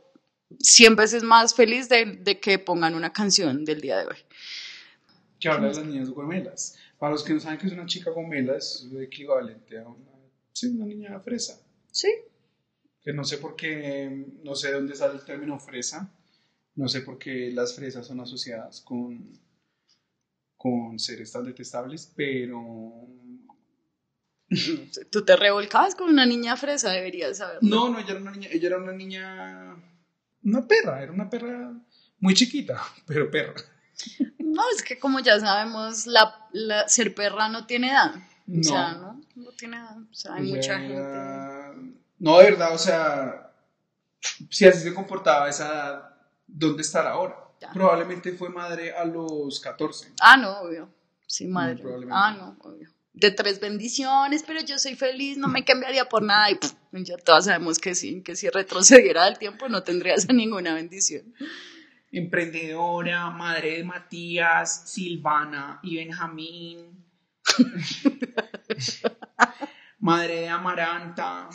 [0.58, 4.16] 100 veces más feliz de, de que pongan una canción del día de hoy.
[5.38, 6.76] que habla de las niñas gomelas.
[6.98, 10.10] Para los que no saben que es una chica gomela, es equivalente a una,
[10.52, 11.58] sí, una niña fresa.
[11.90, 12.12] Sí.
[13.02, 16.12] Que no sé por qué, no sé de dónde sale el término fresa,
[16.74, 19.32] no sé por qué las fresas son asociadas con,
[20.58, 23.08] con seres tan detestables, pero
[25.10, 27.60] Tú te revolcabas con una niña fresa, deberías saberlo.
[27.62, 29.76] no, no, ella era una niña, ella era una niña,
[30.42, 31.72] una perra, era una perra
[32.18, 33.54] muy chiquita, pero perra.
[34.38, 38.14] No, es que como ya sabemos, la, la- ser perra no tiene edad.
[38.46, 38.60] No.
[38.60, 39.20] O sea, ¿no?
[39.36, 39.96] No tiene edad.
[40.10, 40.94] O sea, hay Ella mucha gente.
[40.96, 41.74] era-
[42.18, 43.52] No, de verdad, o sea,
[44.50, 46.14] si así se comportaba esa edad,
[46.46, 47.36] ¿dónde estará ahora?
[47.60, 47.70] Ya.
[47.72, 50.14] Probablemente fue madre a los 14.
[50.20, 50.88] Ah, no, obvio.
[51.26, 51.82] Sí, madre.
[52.10, 52.88] ah, no, obvio.
[53.12, 56.50] De tres bendiciones, pero yo soy feliz, no me cambiaría por nada.
[56.50, 60.74] Y pff, ya todas sabemos que sí, que si retrocediera el tiempo no tendrías ninguna
[60.74, 61.34] bendición.
[62.12, 67.04] emprendedora, madre de Matías, Silvana y Benjamín,
[69.98, 71.48] madre de Amaranta.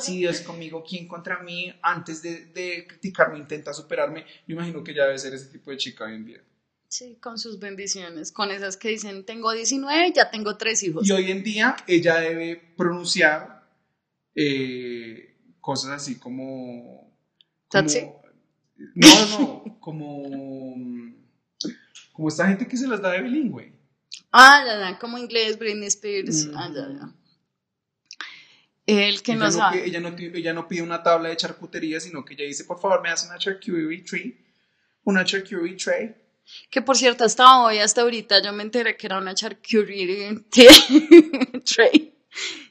[0.00, 1.74] Si Dios conmigo, ¿quién contra mí?
[1.82, 4.24] Antes de, de criticarme intenta superarme.
[4.46, 6.40] Yo imagino que ya debe ser ese tipo de chica hoy en día.
[6.92, 11.08] Sí, con sus bendiciones, con esas que dicen, tengo 19, ya tengo tres hijos.
[11.08, 13.66] Y hoy en día ella debe pronunciar
[14.34, 17.16] eh, cosas así como...
[17.68, 18.22] como
[18.94, 21.14] no, no, como...
[22.12, 23.72] Como esta gente que se las da de bilingüe.
[24.30, 26.50] Ah, ya, ya, como inglés, Britney Spears.
[26.54, 27.14] Ah, ya, ya.
[28.84, 29.86] El que ella, no sabe.
[29.86, 32.78] ella, no, ti- ella no pide una tabla de charcutería, sino que ella dice, por
[32.78, 34.44] favor, me hace una charcuterie tray.
[35.04, 36.21] Una charcuterie tray.
[36.70, 40.44] Que por cierto, hasta hoy, hasta ahorita, yo me enteré que era una charcuterie
[41.64, 42.14] tray.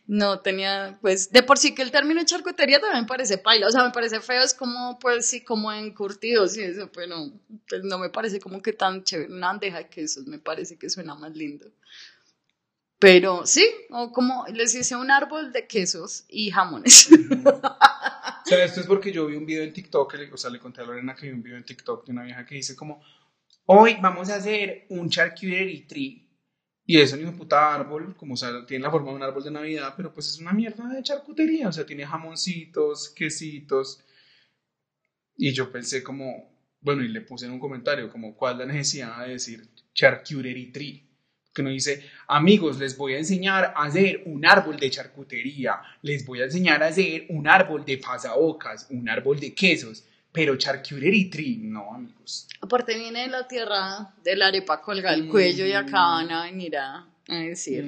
[0.08, 3.72] No tenía, pues, de por sí que el término charcutería también me parece paila, o
[3.72, 7.32] sea, me parece feo, es como, pues, sí, como encurtidos y eso, pero
[7.70, 10.89] pues, no me parece como que tan chévere, una bandeja de quesos, me parece que
[10.89, 11.67] suena más lindo.
[13.02, 17.10] Pero sí, o como les hice un árbol de quesos y jamones.
[18.44, 20.82] O sea, esto es porque yo vi un video en TikTok, o sea, le conté
[20.82, 23.02] a Lorena que vi un video en TikTok de una vieja que dice como,
[23.65, 26.28] hoy vamos a hacer un charcuterie tree.
[26.86, 29.43] Y es un hijo puta árbol, como o sea, tiene la forma de un árbol
[29.43, 34.04] de Navidad, pero pues es una mierda de charcutería, o sea, tiene jamoncitos, quesitos.
[35.38, 39.26] Y yo pensé como, bueno, y le puse en un comentario como, ¿cuál la necesidad
[39.26, 41.08] de decir charcuterie tree?
[41.54, 46.26] Que no dice, amigos, les voy a enseñar a hacer un árbol de charcutería, les
[46.26, 51.30] voy a enseñar a hacer un árbol de pasabocas, un árbol de quesos, pero charcuterie
[51.30, 52.48] tree, no, amigos.
[52.62, 56.44] Aparte viene de la tierra de la arepa colga el cuello y acá van a
[56.44, 57.84] venir a, a decir.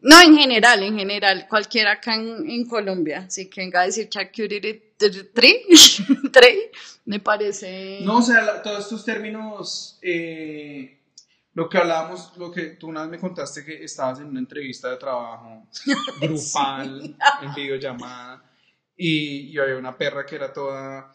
[0.00, 4.08] No, en general, en general, cualquiera acá en, en Colombia, sí que venga a decir
[4.08, 4.94] charcuterie
[5.32, 5.64] tree,
[6.32, 6.70] tree,
[7.06, 8.00] me parece...
[8.02, 10.98] No, o sea, la- todos estos términos, eh,
[11.54, 14.90] lo que hablábamos, lo que tú una vez me contaste que estabas en una entrevista
[14.90, 15.66] de trabajo
[16.20, 18.44] grupal, en videollamada,
[18.96, 21.10] y, y había una perra que era toda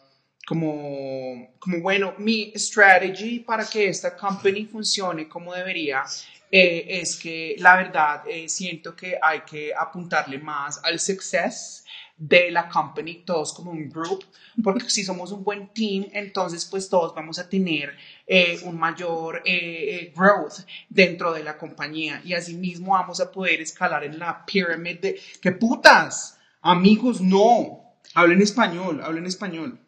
[0.46, 6.04] como, como, bueno, mi strategy para que esta company funcione como debería
[6.50, 11.84] eh, es que la verdad eh, siento que hay que apuntarle más al success
[12.16, 14.24] de la company, todos como un group,
[14.62, 17.94] porque si somos un buen team, entonces pues todos vamos a tener
[18.26, 23.60] eh, un mayor eh, eh, growth dentro de la compañía y asimismo vamos a poder
[23.60, 25.20] escalar en la pyramid de...
[25.42, 26.38] ¡Qué putas!
[26.62, 27.82] Amigos, no.
[28.14, 29.78] Hablen español, hablen español.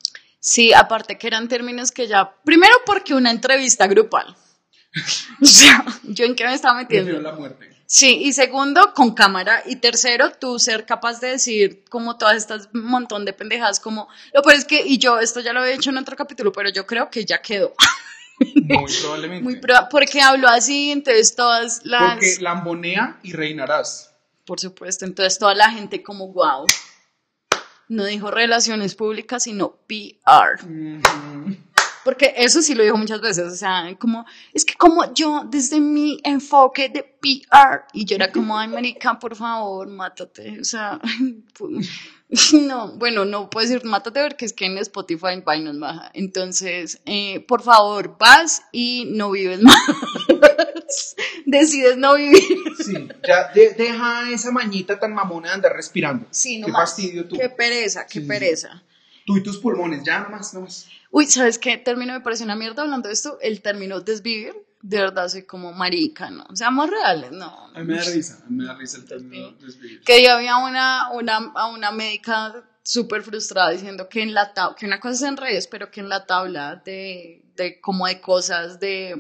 [0.40, 2.32] Sí, aparte que eran términos que ya...
[2.44, 4.36] Primero porque una entrevista grupal.
[5.42, 7.20] o sea, ¿yo en qué me estaba metiendo?
[7.20, 7.68] la muerte.
[7.90, 9.62] Sí, y segundo, con cámara.
[9.64, 14.42] Y tercero, tú ser capaz de decir como todas estas montón de pendejadas, como lo
[14.42, 16.86] peor es que, y yo esto ya lo he hecho en otro capítulo, pero yo
[16.86, 17.72] creo que ya quedó.
[18.54, 19.42] Muy probablemente.
[19.42, 22.12] Muy proba- porque hablo así, entonces todas las...
[22.12, 24.12] Porque lambonea y reinarás.
[24.44, 26.66] Por supuesto, entonces toda la gente como, wow.
[27.88, 30.60] No dijo relaciones públicas, sino PR.
[32.08, 34.24] Porque eso sí lo dijo muchas veces, o sea, como,
[34.54, 39.18] es que como yo, desde mi enfoque de PR, y yo era como, ay, marica,
[39.18, 40.98] por favor, mátate, o sea,
[42.52, 46.98] no, bueno, no puedo decir mátate porque es que en Spotify y nos baja, entonces,
[47.04, 49.76] eh, por favor, vas y no vives más,
[51.46, 52.42] decides no vivir.
[52.84, 56.26] Sí, ya de- deja esa mañita tan mamona de andar respirando.
[56.30, 56.90] Sí, no Qué más.
[56.90, 57.36] fastidio tú.
[57.38, 58.28] Qué pereza, qué Sí, sí, sí.
[58.28, 58.82] pereza.
[59.26, 60.86] Tú y tus pulmones, ya nomás, nomás.
[61.10, 63.38] Uy, ¿sabes qué término me parece una mierda hablando de esto?
[63.42, 66.46] El término desvivir, de verdad soy como marica, ¿no?
[66.54, 67.66] Seamos reales, no.
[67.74, 70.00] A mí me da risa, a mí me da risa el término desvivir.
[70.02, 74.76] Que yo había una, una, a una médica súper frustrada diciendo que en la tabla,
[74.76, 78.20] que una cosa es en redes, pero que en la tabla de, de como de
[78.22, 79.14] cosas de,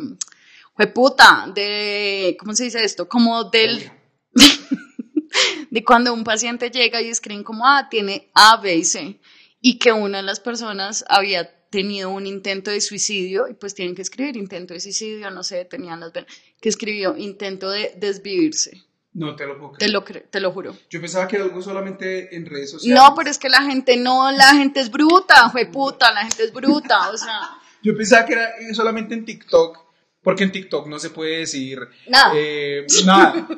[0.86, 3.08] puta, de, ¿cómo se dice esto?
[3.08, 3.90] Como del,
[5.70, 9.20] de cuando un paciente llega y escriben como, ah, tiene A, B y C,
[9.60, 13.94] y que una de las personas había tenido un intento de suicidio, y pues tienen
[13.94, 18.84] que escribir intento de suicidio, no sé, tenían las venas, que escribió intento de desvivirse,
[19.12, 20.74] No te lo puedo te lo, cre- te lo juro.
[20.88, 22.98] Yo pensaba que era algo solamente en redes sociales.
[22.98, 26.44] No, pero es que la gente no, la gente es bruta, fue puta, la gente
[26.44, 27.40] es bruta, o sea,
[27.82, 29.78] Yo pensaba que era solamente en TikTok,
[30.28, 32.34] porque en TikTok no se puede decir Nada.
[32.36, 33.48] eh, nada.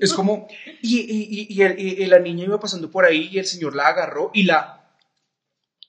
[0.00, 0.46] Es como,
[0.80, 3.44] y, y, y, y el- y- y la niña iba pasando por ahí y el
[3.44, 4.88] señor la agarró y la...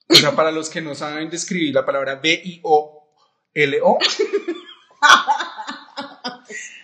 [0.09, 3.99] O sea, para los que no saben describir la palabra B-I-O-L-O.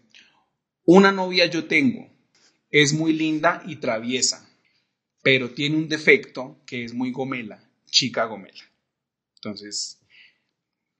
[0.85, 2.09] una novia yo tengo,
[2.71, 4.49] es muy linda y traviesa,
[5.23, 8.63] pero tiene un defecto que es muy gomela, chica gomela.
[9.37, 9.98] Entonces,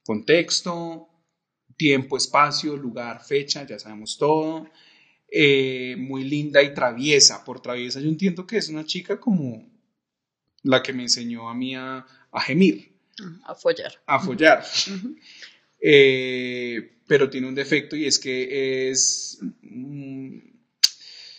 [0.09, 1.07] contexto,
[1.77, 4.67] tiempo, espacio, lugar, fecha, ya sabemos todo.
[5.31, 7.45] Eh, muy linda y traviesa.
[7.45, 9.69] Por traviesa yo entiendo que es una chica como
[10.63, 12.91] la que me enseñó a mí a, a gemir
[13.45, 13.93] A follar.
[14.07, 14.65] a follar.
[15.81, 19.39] Eh, pero tiene un defecto y es que es...
[19.61, 20.39] mm,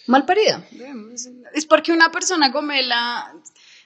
[0.05, 0.63] Mal parida.
[1.55, 3.33] Es porque una persona gomela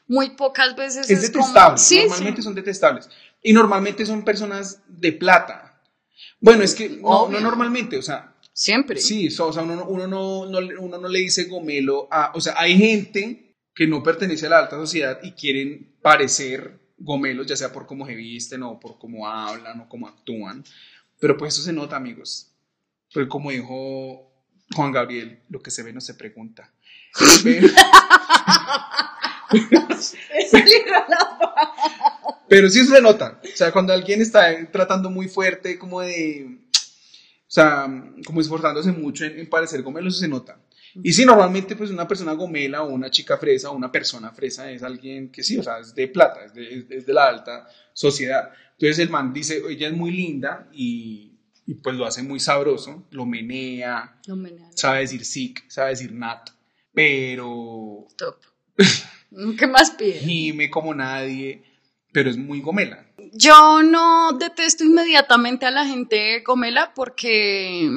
[0.07, 1.45] muy pocas veces es es, como...
[1.47, 1.77] detestable.
[1.77, 2.43] Sí, normalmente sí.
[2.43, 3.09] son detestables.
[3.43, 5.81] Y normalmente son personas de plata.
[6.39, 8.99] Bueno, es que no, no normalmente, o sea, Siempre.
[8.99, 12.31] sí, so- o sea, uno, no- uno, no, no uno no le dice gomelo a...
[12.35, 17.47] O sea, hay gente que no pertenece a la alta sociedad y quieren parecer gomelos,
[17.47, 20.63] ya sea por cómo se visten o por cómo hablan o cómo actúan.
[21.19, 22.51] Pero pues eso se nota, amigos.
[23.13, 24.31] Porque como dijo
[24.75, 26.71] Juan Gabriel, lo que se ve no se pregunta.
[32.47, 33.39] Pero, sí se nota.
[33.43, 36.59] O sea, cuando alguien está tratando muy fuerte, como de.
[36.73, 37.87] O sea,
[38.25, 40.59] como esforzándose mucho en, en parecer gomelo, eso se nota.
[41.03, 44.69] Y sí, normalmente, pues una persona gomela o una chica fresa o una persona fresa
[44.71, 47.67] es alguien que sí, o sea, es de plata, es de, es- de la alta
[47.93, 48.51] sociedad.
[48.73, 51.31] Entonces el man dice, ella es muy linda y,
[51.65, 54.69] y pues lo hace muy sabroso, lo menea, No me nada.
[54.75, 56.49] sabe decir sick, sabe decir nat,
[56.93, 58.37] pero Top.
[59.59, 60.19] ¿Qué más pide?
[60.19, 61.63] gime como nadie,
[62.11, 63.05] pero es muy gomela.
[63.33, 67.89] Yo no detesto inmediatamente a la gente gomela porque,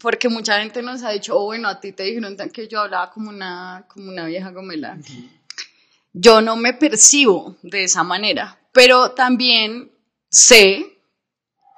[0.00, 3.10] porque mucha gente nos ha dicho, oh, bueno, a ti te dijeron que yo hablaba
[3.10, 4.98] como una, como una vieja gomela.
[6.12, 9.90] Yo no me percibo de esa manera, pero también
[10.28, 10.92] sé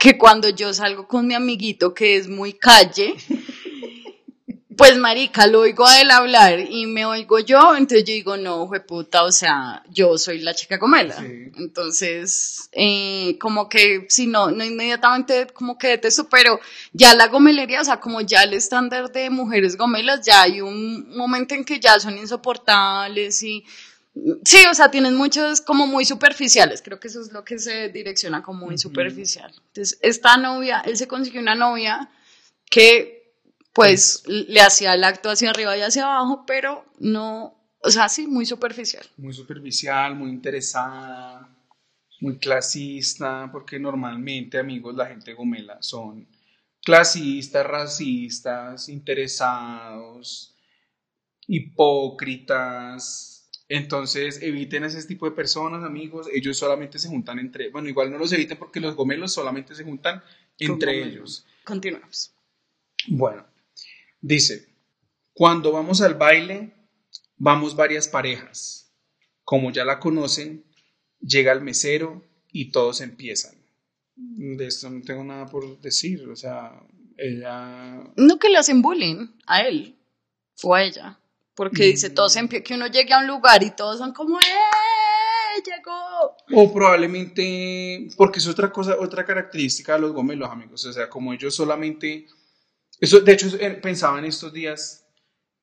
[0.01, 3.15] que cuando yo salgo con mi amiguito que es muy calle,
[4.77, 8.71] pues marica, lo oigo a él hablar y me oigo yo, entonces yo digo, no,
[8.87, 11.17] puta, o sea, yo soy la chica gomela.
[11.21, 11.51] Sí.
[11.57, 16.61] Entonces, eh, como que, si no, no inmediatamente como que detesto, pero
[16.93, 21.15] ya la gomelería, o sea, como ya el estándar de mujeres gomelas, ya hay un
[21.17, 23.65] momento en que ya son insoportables y,
[24.45, 27.91] sí, o sea, tienen muchos como muy superficiales, creo que eso es lo que se
[27.91, 29.53] direcciona como muy superficial.
[29.69, 32.11] Entonces, esta novia, él se consiguió una novia
[32.71, 33.24] que
[33.75, 38.27] pues le hacía el acto hacia arriba y hacia abajo, pero no, o sea, sí,
[38.27, 39.05] muy superficial.
[39.17, 41.55] Muy superficial, muy interesada,
[42.21, 46.29] muy clasista, porque normalmente, amigos, la gente gomela son
[46.83, 50.55] clasistas, racistas, interesados,
[51.49, 53.51] hipócritas.
[53.69, 56.29] Entonces, eviten ese tipo de personas, amigos.
[56.33, 57.71] Ellos solamente se juntan entre.
[57.71, 60.23] Bueno, igual no los eviten porque los gomelos solamente se juntan
[60.59, 61.45] entre ellos.
[61.65, 62.33] Continuamos.
[63.09, 63.45] Bueno,
[64.27, 64.67] dice,
[65.35, 66.73] cuando vamos al baile,
[67.37, 68.93] vamos varias parejas.
[69.45, 70.65] Como ya la conocen,
[71.21, 73.55] llega el mesero y todos empiezan.
[74.17, 76.73] De esto no tengo nada por decir, o sea,
[77.19, 78.01] ella...
[78.17, 79.99] No que le hacen bullying a él
[80.63, 81.19] o a ella,
[81.55, 82.15] porque dice Mm.
[82.15, 85.63] todos empie- que uno llegue a un lugar y todos son como ¡eh!
[85.67, 86.37] llegó.
[86.63, 91.33] O probablemente, porque es otra cosa, otra característica de los gomelos, amigos, o sea, como
[91.33, 92.27] ellos solamente...
[93.11, 95.07] De hecho, eh, pensaba en estos días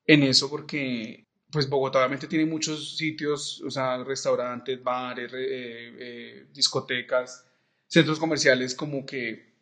[0.06, 5.96] en eso porque pues Bogotá obviamente tiene muchos sitios, o sea, restaurantes, bares, re- eh,
[6.00, 7.46] eh, discotecas,
[7.88, 9.52] centros comerciales como que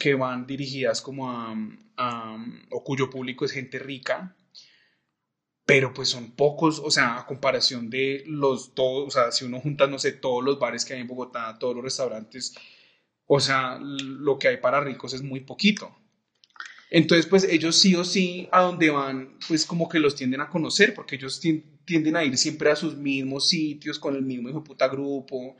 [0.00, 1.54] que van dirigidas como a,
[1.98, 2.38] a-
[2.70, 4.36] o cuyo público es gente rica,
[5.66, 9.60] pero pues son pocos, o sea, a comparación de los todos, o sea, si uno
[9.60, 12.54] junta, no sé, todos los bares que hay en Bogotá, todos los restaurantes,
[13.26, 15.96] o sea, lo que hay para ricos es muy poquito.
[16.96, 20.48] Entonces, pues ellos sí o sí, a donde van, pues como que los tienden a
[20.48, 24.48] conocer, porque ellos tien- tienden a ir siempre a sus mismos sitios con el mismo
[24.48, 25.56] hijo de puta grupo,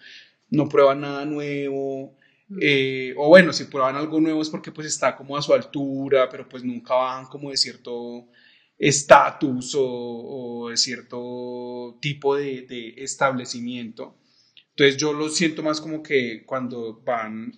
[0.51, 2.17] no prueban nada nuevo,
[2.61, 6.29] eh, o bueno, si prueban algo nuevo es porque pues está como a su altura,
[6.29, 8.29] pero pues nunca bajan como de cierto
[8.79, 14.17] estatus o, o de cierto tipo de, de establecimiento.
[14.71, 17.53] Entonces yo lo siento más como que cuando van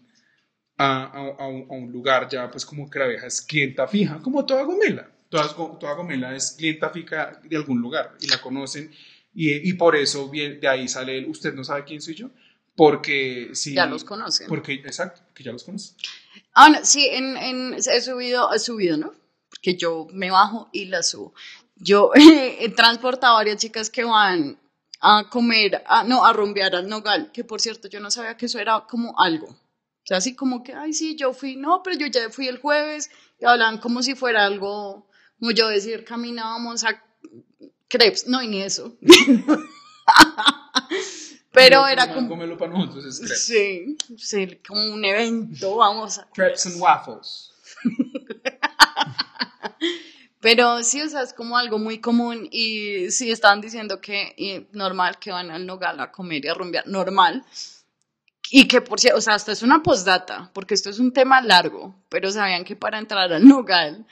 [0.79, 3.87] a, a- a un, a un lugar ya pues como que la vieja es clienta
[3.89, 5.11] fija, como toda gomela.
[5.29, 5.49] Toda,
[5.79, 8.91] toda gomela es clienta fija de algún lugar y la conocen
[9.35, 12.31] y, y por eso vie- de ahí sale el, usted no sabe quién soy yo,
[12.77, 13.75] porque sí.
[13.75, 14.47] Ya los conocen.
[14.49, 15.95] Porque, exacto, que ya los conoce.
[16.53, 19.13] Ah, no, sí, en, en, he subido, he subido, ¿no?
[19.51, 21.35] Porque yo me bajo y la subo.
[21.77, 24.59] Yo he transportado a varias chicas que van
[25.01, 28.47] a comer, a, no, a rumbear al Nogal, que por cierto yo no sabía que
[28.47, 29.55] eso era como algo.
[30.07, 32.59] O sea, así como que, ay, sí, yo fui, no, pero yo ya fui el
[32.59, 35.09] jueves y hablaban como si fuera algo,
[35.41, 37.03] como yo decir, caminábamos a
[37.89, 38.97] crepes, no, y ni eso.
[41.51, 43.47] pero No, era como, Cómelo para nosotros, es crepes.
[43.47, 46.29] sí, sí, como un evento, vamos a...
[46.31, 47.51] Crepes and waffles.
[50.41, 54.69] Pero sí, o sea, es como algo muy común y sí estaban diciendo que y
[54.71, 57.45] normal que van al Nogal a comer y a rumbear, normal.
[58.51, 61.41] Y que por cierto, o sea, esto es una postdata, porque esto es un tema
[61.41, 64.07] largo, pero sabían que para entrar al Nogal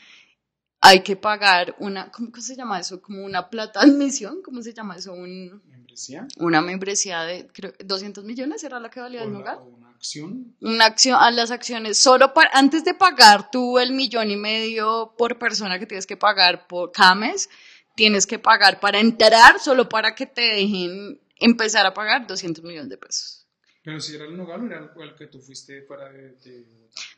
[0.81, 3.01] hay que pagar una, ¿cómo, se llama eso?
[3.01, 5.15] Como una plata admisión, ¿cómo se llama eso?
[5.15, 6.27] Un, Membresía.
[6.39, 10.55] una membresía de, creo, 200 millones era la que valía el o una acción.
[10.61, 15.15] una acción a las acciones solo para antes de pagar tú el millón y medio
[15.17, 17.49] por persona que tienes que pagar por cada mes
[17.95, 22.91] tienes que pagar para entrar solo para que te dejen empezar a pagar 200 millones
[22.91, 23.44] de pesos
[23.85, 26.67] Pero si era el Nogal o era el, que tú fuiste fuera de, de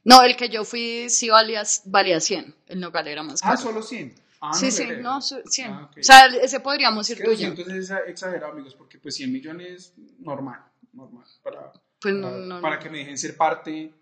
[0.05, 3.57] no el que yo fui sí valía valía 100 el nogal era más caro Ah,
[3.57, 4.15] solo 100.
[4.41, 5.03] Ah, sí no, sí breve.
[5.03, 5.99] no su- 100 Ah, ok.
[5.99, 9.33] o sea ese podríamos Es ir tuyo 200 es exa- exagerado, amigos, porque pues 100
[9.33, 10.61] millones normal,
[10.93, 13.93] normal, para, pues no, para, no, para que me dejen ser parte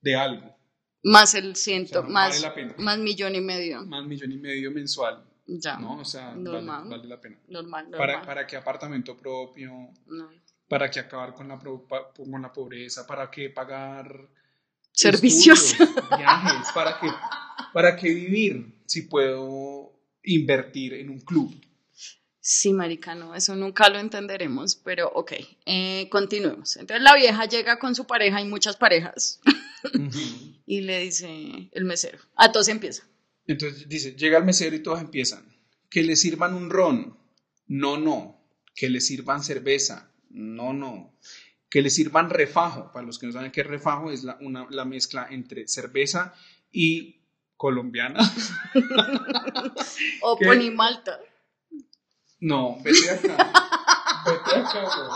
[0.00, 0.54] de algo,
[1.04, 2.74] más el ciento O sea, más vale la pena.
[2.78, 5.98] más millón y medio más millón y medio mensual, ya ¿no?
[5.98, 7.36] O sea, vale, normal vale la pena.
[7.48, 9.72] normal normal Para, para qué apartamento propio,
[10.06, 10.30] no.
[10.72, 14.26] Para qué acabar con la, con la pobreza, para qué pagar
[14.90, 17.08] servicios estudios, viajes, para qué,
[17.74, 19.92] para qué vivir si puedo
[20.22, 21.54] invertir en un club.
[22.40, 25.32] Sí, marica, no, eso nunca lo entenderemos, pero ok,
[25.66, 26.78] eh, continuemos.
[26.78, 29.42] Entonces la vieja llega con su pareja, hay muchas parejas,
[30.64, 32.18] y le dice el mesero.
[32.34, 33.06] A todos empieza.
[33.46, 35.54] Entonces dice, llega el mesero y todos empiezan.
[35.90, 37.18] Que le sirvan un ron.
[37.66, 38.42] No, no.
[38.74, 40.11] Que le sirvan cerveza.
[40.32, 41.14] No, no.
[41.70, 42.92] Que le sirvan refajo.
[42.92, 46.34] Para los que no saben qué es refajo, es la, una, la mezcla entre cerveza
[46.70, 47.20] y
[47.56, 48.20] colombiana.
[50.22, 50.38] O.
[50.38, 51.20] Ponimalta.
[52.40, 53.52] No, vete acá.
[54.26, 55.08] Vete acá.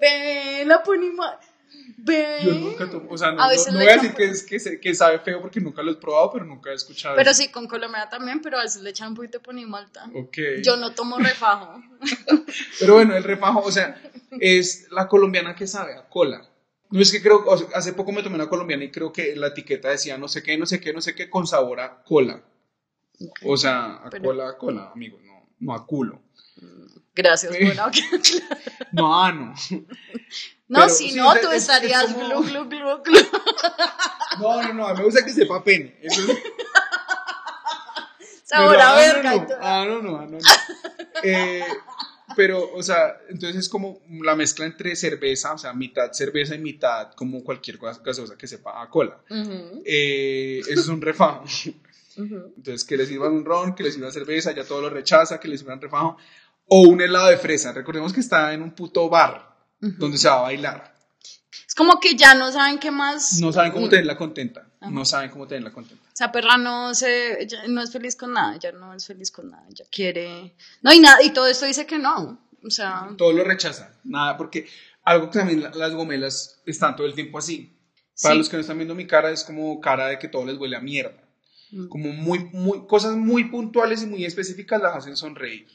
[0.00, 1.53] Ve la Ponimalta.
[1.96, 2.38] Ve.
[2.44, 4.42] Yo nunca tomo, o sea, no, A veces no- no voy a decir que, es,
[4.80, 7.42] que, sabe feo porque nunca lo he probado, pero nunca he escuchado Pero eso.
[7.42, 10.04] sí, con colombiana también, pero a veces le echan un poquito de Ponimalta.
[10.14, 10.36] Ok.
[10.62, 11.82] Yo no tomo refajo.
[12.80, 14.00] Pero bueno, el refajo, o sea,
[14.40, 16.48] es la colombiana que sabe a cola.
[16.90, 19.34] No es que creo, o sea, hace poco me tomé una colombiana y creo que
[19.34, 22.02] la etiqueta decía no sé qué, no sé qué, no sé qué, con sabor a
[22.04, 22.42] cola.
[23.44, 26.20] O sea, a Pero- cola, a cola, amigo, no, no a culo.
[27.14, 27.64] Gracias, Sí.
[27.64, 27.86] bueno.
[28.92, 29.54] No, ah, no.
[30.68, 33.18] No, Pero si sí, no, es- tú es- es estarías como- glu, glu, glu, glu.
[34.40, 35.96] No, no, no, me gusta que sepa pene.
[36.02, 36.38] Eso es-
[38.44, 39.48] Sabor a ah, verga no, no.
[39.60, 40.38] Ah, no, no, ah, no, no.
[41.22, 41.62] Eh,
[42.36, 46.58] pero, o sea, entonces es como la mezcla entre cerveza, o sea, mitad cerveza y
[46.58, 49.18] mitad como cualquier gas- gaseosa que sepa a cola.
[49.30, 51.44] Ujú, Eh, eso es un refajo.
[52.16, 55.48] Entonces, que les sirvan un ron, que les sirvan cerveza, ya todo lo rechaza, que
[55.48, 56.16] les sirvan refajo.
[56.68, 57.72] O un helado de fresa.
[57.72, 59.53] Recordemos que está en un puto bar
[59.98, 60.94] donde se va a bailar.
[61.66, 63.40] Es como que ya no saben qué más.
[63.40, 64.66] No saben cómo tenerla contenta.
[64.80, 64.90] Ajá.
[64.90, 66.04] No saben cómo tenerla contenta.
[66.12, 69.64] Esa perra no se, no es feliz con nada, ella no es feliz con nada,
[69.70, 73.42] ella quiere, no hay nada, y todo esto dice que no, o sea, Todo lo
[73.44, 73.88] rechazan.
[74.04, 74.68] Nada, porque
[75.04, 77.76] algo que también la- las gomelas están todo el tiempo así.
[78.22, 78.38] Para Sí.
[78.38, 80.76] los que no están viendo mi cara, es como cara de que todo les huele
[80.76, 81.20] a mierda.
[81.72, 85.66] mm, Como muy, muy, cosas muy puntuales y muy específicas las hacen sonreír.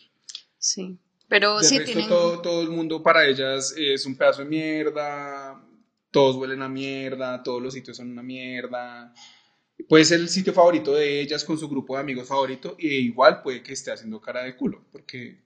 [0.58, 0.98] sí,
[1.30, 4.50] pero De sí resto, tienen, todo, todo el mundo para ellas es un pedazo de
[4.50, 5.64] mierda,
[6.12, 9.14] todos huelen a mierda, todos los sitios son una mierda.
[9.88, 13.42] Puede ser el sitio favorito de ellas con su grupo de amigos favorito y igual
[13.42, 15.42] puede que esté haciendo cara de culo, porque,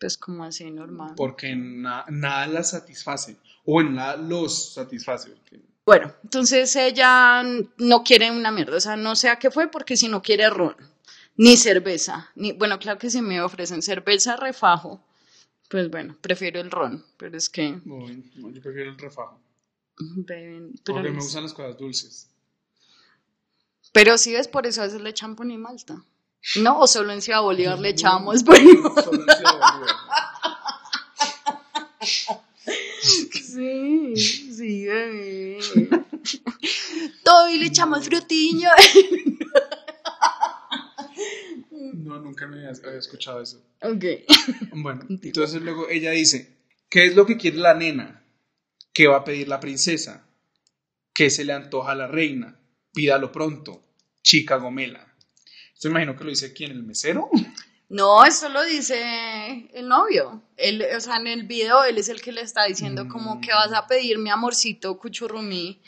[0.00, 1.12] Pues como así, normal.
[1.16, 5.30] porque na- nada las satisface, o bueno, nada los satisface.
[5.30, 7.42] porque- Bueno, entonces ella
[7.78, 10.50] no quiere una mierda, o sea, no sé a qué fue porque si no quiere
[10.50, 10.74] ron,
[11.36, 15.02] ni cerveza, ni, bueno, claro que si me ofrecen cerveza, refajo,
[15.68, 19.38] pues bueno, prefiero el ron, pero es que, Uy, no, yo prefiero el refajo,
[19.98, 22.30] beben, pero, porque me no- gustan las cosas dulces.
[23.92, 26.02] pero si ves, por eso a veces le echan pon y malta,
[26.62, 26.78] ¿no?
[26.80, 29.02] O solo en Ciudad Bolívar le echamos pon y malta.
[29.02, 29.96] Solo en Ciudad Bolívar.
[33.00, 35.58] Sí, sí, bebé.
[37.24, 38.68] Todo y le echamos frutiño.
[42.18, 43.62] No, nunca me había escuchado eso.
[43.82, 44.04] Ok.
[44.72, 46.56] Bueno, entonces luego ella dice,
[46.88, 48.24] ¿qué es lo que quiere la nena?
[48.92, 50.26] ¿Qué va a pedir la princesa?
[51.14, 52.60] ¿Qué se le antoja a la reina?
[52.92, 53.84] Pídalo pronto,
[54.22, 55.14] chica gomela.
[55.74, 57.30] Esto imagino que lo dice aquí en el mesero.
[57.88, 60.42] No, esto lo dice el novio.
[60.56, 63.52] Él, o sea, en el video él es el que le está diciendo como que
[63.52, 65.80] vas a pedir mi amorcito cuchurrumí.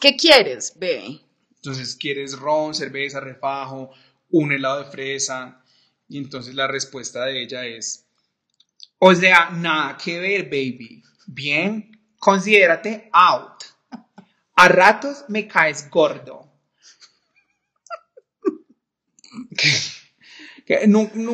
[0.00, 1.20] ¿Qué quieres, bebé?
[1.56, 3.90] Entonces, ¿quieres ron, cerveza, refajo,
[4.30, 5.63] un helado de fresa?
[6.08, 8.06] Y entonces la respuesta de ella es,
[8.98, 11.02] o sea, nada que ver, baby.
[11.26, 13.62] Bien, considérate out.
[14.56, 16.52] A ratos me caes gordo.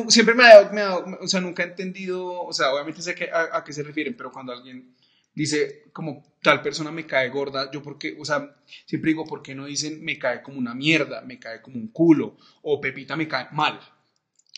[0.09, 3.01] Siempre me ha, dado, me ha dado- o sea, nunca he entendido, o sea, obviamente
[3.01, 4.95] sé que, a, a qué se refieren, pero cuando alguien
[5.33, 8.55] dice como tal persona me cae gorda, yo porque, o sea,
[8.85, 11.87] siempre digo, ¿por qué no dicen me cae como una mierda, me cae como un
[11.89, 13.79] culo, o Pepita me cae mal?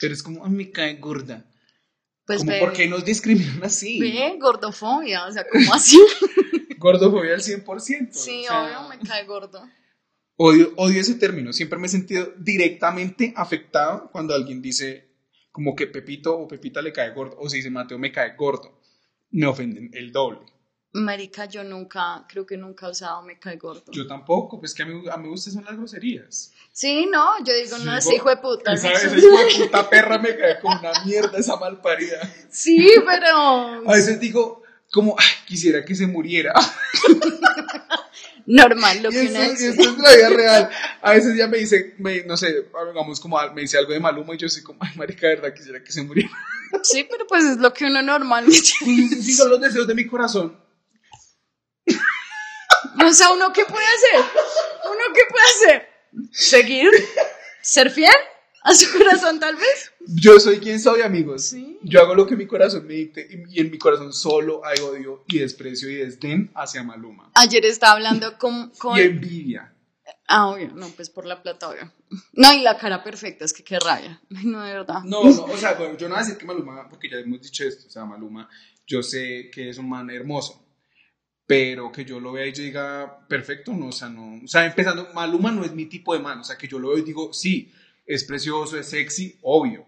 [0.03, 1.49] Pero es como, "Ay, me cae gorda.
[2.25, 2.65] Pues como, bebé.
[2.65, 4.01] ¿por qué nos discriminan así?
[4.01, 5.97] Ve, gordofobia, o sea, ¿cómo así?
[6.77, 8.09] Gordofobia al 100%.
[8.11, 9.65] Sí, o sea, obvio, me cae gordo.
[10.35, 11.53] Odio, odio ese término.
[11.53, 15.09] Siempre me he sentido directamente afectado cuando alguien dice
[15.53, 18.81] como que Pepito o Pepita le cae gordo, o si dice Mateo me cae gordo.
[19.31, 20.39] Me ofenden el doble.
[20.95, 23.91] Marica, yo nunca, creo que nunca he usado me cae gordo.
[23.91, 26.51] Yo tampoco, pues que a mí, a mí me gustan son las groserías.
[26.71, 28.73] Sí, no, yo digo, no, Digo, hijo de puta.
[28.73, 32.19] Esa, esa hijo de puta perra me cae como una mierda, esa malparida.
[32.51, 33.89] Sí, pero...
[33.89, 36.53] A veces digo, como, "Ay, quisiera que se muriera.
[38.45, 39.69] Normal, lo Y que uno dice.
[39.69, 40.69] esto es la vida real.
[41.01, 44.35] A veces ya me dice, me- no sé, digamos, como me dice algo de Maluma
[44.35, 46.29] y yo soy como, ay, marica, de verdad, quisiera que se muriera.
[46.83, 50.57] Sí, pero pues es lo que uno normalmente Sí, son los deseos de mi corazón.
[53.05, 54.25] O sea, ¿uno qué puede hacer?
[54.85, 55.89] ¿Uno qué puede hacer?
[56.31, 56.89] ¿Seguir?
[57.61, 58.11] ¿Ser fiel
[58.63, 59.91] a su corazón tal vez?
[60.07, 61.45] Yo soy quien soy, amigos.
[61.45, 61.79] Sí.
[61.83, 65.23] Yo hago lo que mi corazón me dicte y, en mi corazón solo hay odio
[65.27, 67.31] y desprecio y desdén hacia Maluma.
[67.35, 68.69] Ayer estaba hablando con...
[68.71, 69.73] con- Y envidia.
[70.27, 71.91] Ah, obvio, no, pues por la plata, obvio.
[72.33, 74.21] No, y la cara perfecta, es que qué rabia.
[74.29, 75.01] No, de verdad.
[75.03, 77.41] No, no, o sea, bueno, yo no voy a decir que Maluma, porque ya hemos
[77.41, 78.49] dicho esto, o sea, Maluma,
[78.87, 80.62] yo sé que es un man hermoso,
[81.53, 84.65] pero que yo lo vea y yo diga, perfecto, no, o sea, no, o sea,
[84.65, 87.03] empezando, Maluma no es mi tipo de man, o sea, que yo lo veo y
[87.03, 87.71] digo, sí,
[88.07, 89.85] es precioso, es sexy, obvio.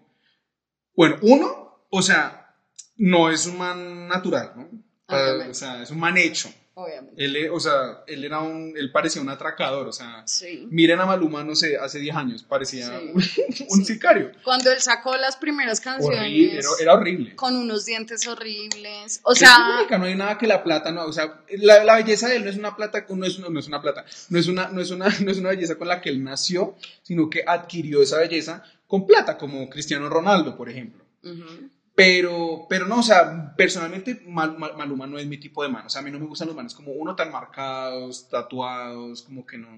[0.96, 2.56] Bueno, uno, o sea,
[2.98, 4.70] no es un man natural, ¿no?
[5.08, 5.50] Obviamente.
[5.50, 6.54] o sea, es un man hecho.
[6.78, 7.24] Obviamente.
[7.24, 10.68] Él, eh, o sea, él era un, él parecía un atracador, o sea, Sí.
[10.70, 13.66] miren a Maluma, no sé, hace 10 años, parecía Sí.
[13.70, 14.32] un sicario.
[14.44, 17.36] Cuando él sacó las primeras canciones Horrible, era, era horrible.
[17.38, 19.22] con unos dientes horribles.
[19.24, 22.36] O sea, no hay nada que la plata no, o sea, la, la belleza de
[22.36, 24.68] él no es una plata, no es, una- no es una plata, no es una,
[24.68, 28.02] no es una, no es una belleza con la que él nació, sino que adquirió
[28.02, 31.06] esa belleza con plata, como Cristiano Ronaldo, por ejemplo.
[31.24, 31.70] ujú.
[31.96, 35.86] Pero, pero no, o sea, personalmente Mal- Mal- Maluma no es mi tipo de man,
[35.86, 39.46] o sea, a mí no me gustan los manes como uno tan marcados, tatuados, como
[39.46, 39.70] que no,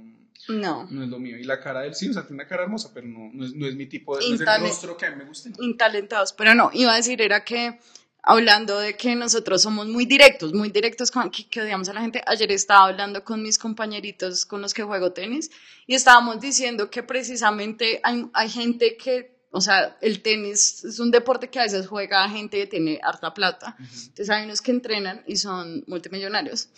[0.49, 0.87] no.
[0.89, 1.37] no es lo mío.
[1.37, 3.45] Y la cara de él sí, o sea, tiene una cara hermosa, pero no, no,
[3.45, 5.49] es, no es mi tipo de, no es el rostro que a mí me gusta.
[5.59, 7.77] intalentados, pero no, iba a decir era que
[8.23, 12.01] hablando de que nosotros somos muy directos, muy directos con que, que odiamos a la
[12.01, 12.21] gente.
[12.25, 15.51] Ayer estaba hablando con mis compañeritos con los que juego tenis
[15.85, 21.11] y estábamos diciendo que precisamente hay, hay gente que, o sea, el tenis es un
[21.11, 23.75] deporte que a veces juega gente que tiene harta plata.
[23.79, 26.69] Entonces hay unos que entrenan y son multimillonarios.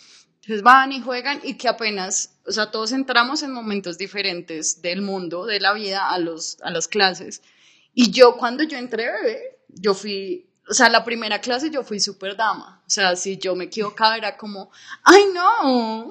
[0.42, 5.02] Entonces van y juegan y que apenas, o sea, todos entramos en momentos diferentes del
[5.02, 7.42] mundo, de la vida, a, los, a las clases.
[7.92, 12.00] Y yo cuando yo entré, bebé, yo fui, o sea, la primera clase yo fui
[12.00, 12.82] súper dama.
[12.86, 14.70] O sea, si yo me equivocaba era como,
[15.02, 16.10] ay no,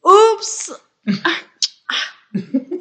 [0.02, 0.72] ups,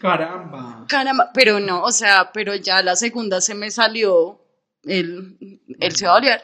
[0.00, 0.86] Caramba.
[0.88, 4.40] caramba, pero no, o sea, pero ya la segunda se me salió
[4.84, 6.42] el, el se va a olvidar.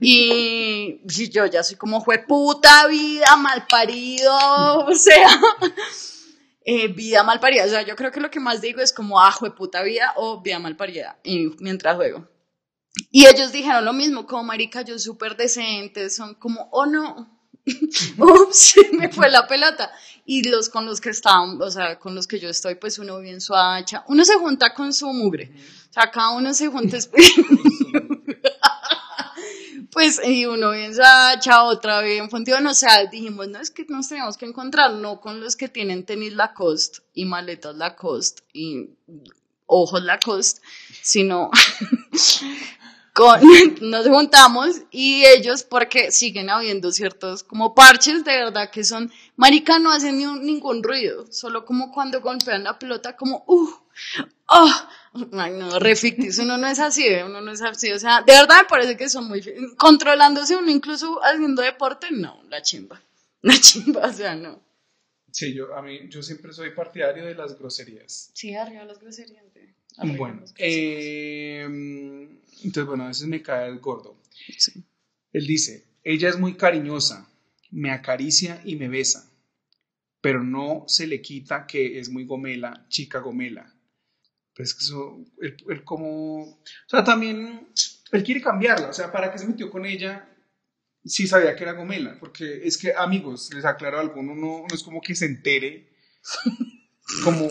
[0.00, 1.00] Y,
[1.30, 4.34] yo ya soy como fue puta vida, mal parido,
[4.86, 5.28] o sea,
[6.64, 7.64] eh, vida mal parida.
[7.64, 10.14] O sea, yo creo que lo que más digo es como, ah, fue puta vida
[10.16, 12.26] o vida mal parida, y mientras juego.
[13.10, 17.28] Y ellos dijeron lo mismo, como marica, yo súper decente, son como, oh no,
[18.18, 19.90] ups, me fue la pelota.
[20.26, 23.20] Y los con los que estaban, o sea, con los que yo estoy, pues uno
[23.20, 25.52] bien su hacha, uno se junta con su mugre,
[25.90, 26.96] o sea, cada uno se junta,
[29.92, 33.84] pues, y uno bien su hacha, otra bien fundido, o sea, dijimos, no, es que
[33.88, 38.88] nos tenemos que encontrar, no con los que tienen tenis Lacoste y maletas Lacoste y
[39.66, 40.60] ojos Lacoste,
[41.02, 41.50] sino
[43.14, 43.40] con,
[43.80, 49.78] nos juntamos y ellos, porque siguen habiendo ciertos como parches de verdad que son, marica,
[49.78, 53.70] no hacen ni ningún ruido, solo como cuando golpean la pelota, como, uh,
[54.48, 54.72] oh,
[55.32, 58.62] ay no, refictis, uno no es así, uno no es así, o sea, de verdad
[58.62, 59.42] me parece que son muy,
[59.78, 63.00] controlándose uno incluso haciendo deporte, no, la chimba,
[63.42, 64.60] la chimba, o sea, no.
[65.30, 68.30] Sí, yo, a mí, yo siempre soy partidario de las groserías.
[68.34, 69.42] Sí, arriba las groserías.
[69.96, 71.62] Bueno, eh,
[72.62, 74.16] entonces, bueno, a veces me cae el gordo.
[75.32, 77.28] Él dice, ella es muy cariñosa,
[77.70, 79.30] me acaricia y me besa,
[80.20, 83.72] pero no se le quita que es muy gomela, chica gomela.
[84.54, 87.68] Pues que eso, él, como, o sea, también,
[88.12, 90.28] él quiere cambiarla, o sea, ¿para qué se metió con ella?
[91.04, 94.82] Sí sabía que era gomela, porque es que, amigos, les aclaro algo, uno no es
[94.82, 95.88] como que se entere
[97.24, 97.48] como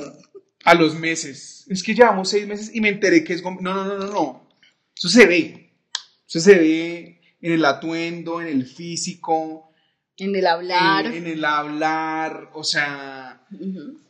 [0.63, 1.65] a los meses.
[1.69, 4.49] Es que llevamos seis meses y me enteré que es No, no, no, no, no.
[4.95, 5.71] Eso se ve.
[6.27, 9.71] Eso se ve en el atuendo, en el físico.
[10.17, 11.07] En el hablar.
[11.07, 13.45] En, el hablar, o sea.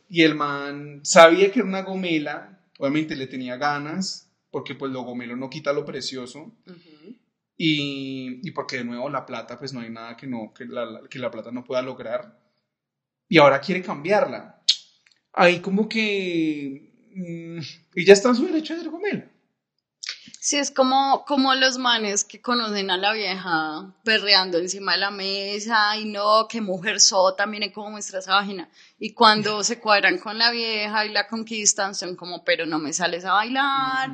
[0.08, 2.60] Y el man sabía que era una gomela.
[2.78, 6.52] Obviamente le tenía ganas, porque pues lo gomelo no quita lo precioso.
[7.56, 11.02] y, y, porque de nuevo la plata, pues no hay nada que, no, que, la,
[11.08, 12.38] que la plata no pueda lograr.
[13.28, 14.63] Y ahora quiere cambiarla
[15.34, 17.58] ahí como que mm,
[17.94, 19.24] y ya está en su derecho de ser él.
[20.44, 25.10] Sí, es como, como los manes que conocen a la vieja perreando encima de la
[25.10, 28.68] mesa y no, que mujer sota, miren cómo muestra esa vagina.
[28.98, 32.92] Y cuando se cuadran con la vieja y la conquistan, son como, pero no me
[32.92, 34.12] sales a bailar,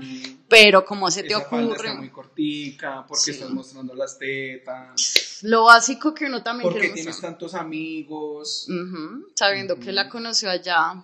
[0.49, 1.89] pero como se te ocurre.
[1.89, 5.41] Está muy cortica, porque estás mostrando las tetas.
[5.43, 8.69] Lo básico que uno también Porque tienes tantos amigos.
[9.35, 10.95] Sabiendo que la conoció allá,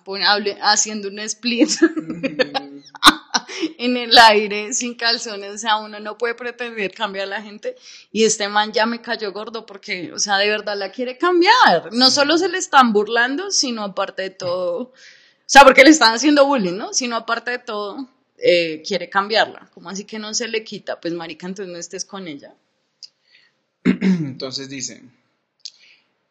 [0.62, 1.70] haciendo un split
[3.78, 7.76] en el aire sin calzones, o sea, uno no puede pretender cambiar a la gente
[8.12, 11.92] y este man ya me cayó gordo porque, o sea, de verdad la quiere cambiar.
[11.92, 14.92] No solo se le están burlando, sino aparte de todo, o
[15.44, 16.92] sea, porque le están haciendo bullying, ¿no?
[16.92, 19.70] Sino aparte de todo, eh, quiere cambiarla.
[19.72, 21.00] ¿Cómo así que no se le quita?
[21.00, 22.54] Pues marica, entonces no estés con ella.
[23.84, 25.04] Entonces dice,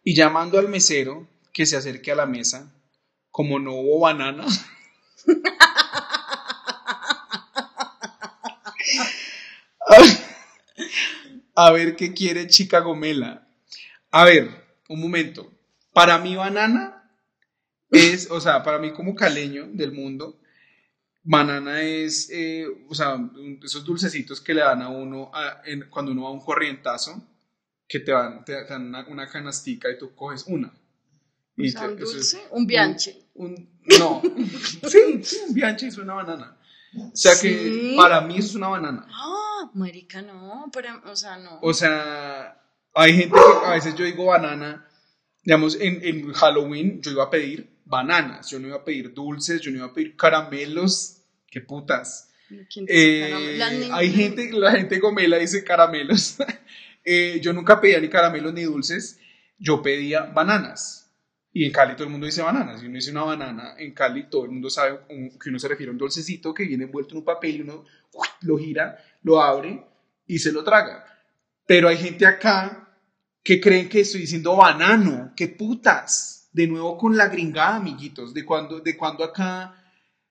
[0.04, 2.70] y llamando al mesero que se acerque a la mesa,
[3.32, 4.46] como no hubo banana.
[11.56, 13.48] A ver qué quiere Chica Gomela.
[14.12, 14.50] A ver,
[14.90, 15.52] un momento.
[15.94, 17.10] Para mí, banana
[17.90, 20.40] es, o sea, para mí como caleño del mundo,
[21.24, 23.18] banana es, eh, o sea,
[23.64, 25.32] esos dulcecitos que le dan a uno
[25.90, 27.26] cuando uno va a un corrientazo,
[27.88, 30.74] que te, dan, te dan una, canastica y tú coges una.
[31.58, 33.28] Y un dulce, un bianche.
[33.36, 34.22] no,
[34.90, 36.55] sí, sí, un bianche es una banana.
[36.98, 39.08] O sea que para mí es una banana.
[39.10, 41.60] Ah, marica, no, pero, o sea, no.
[41.62, 42.62] O sea,
[42.94, 44.88] hay gente que a veces yo digo banana,
[45.44, 49.62] digamos, en, en Halloween yo iba a pedir bananas, yo no iba a pedir dulces,
[49.62, 52.30] yo no iba a pedir caramelos, qué putas.
[52.88, 53.60] Eh,
[53.92, 56.38] hay gente, la gente gomela dice caramelos.
[57.06, 59.20] eh, yo nunca pedía ni caramelos ni dulces,
[59.58, 61.05] yo pedía bananas.
[61.56, 62.78] Y en Cali todo el mundo dice banana.
[62.78, 65.00] Si uno dice una banana, en Cali todo el mundo sabe
[65.42, 67.86] que uno se refiere a un dulcecito que viene envuelto en un papel y uno
[68.42, 69.82] lo gira, lo abre
[70.28, 71.06] y se lo traga.
[71.66, 72.90] Pero hay gente acá
[73.42, 75.32] que creen que estoy diciendo banano.
[75.34, 76.50] ¡Qué putas!
[76.52, 78.34] De nuevo con la gringada, amiguitos.
[78.34, 79.82] De cuando, de cuando acá,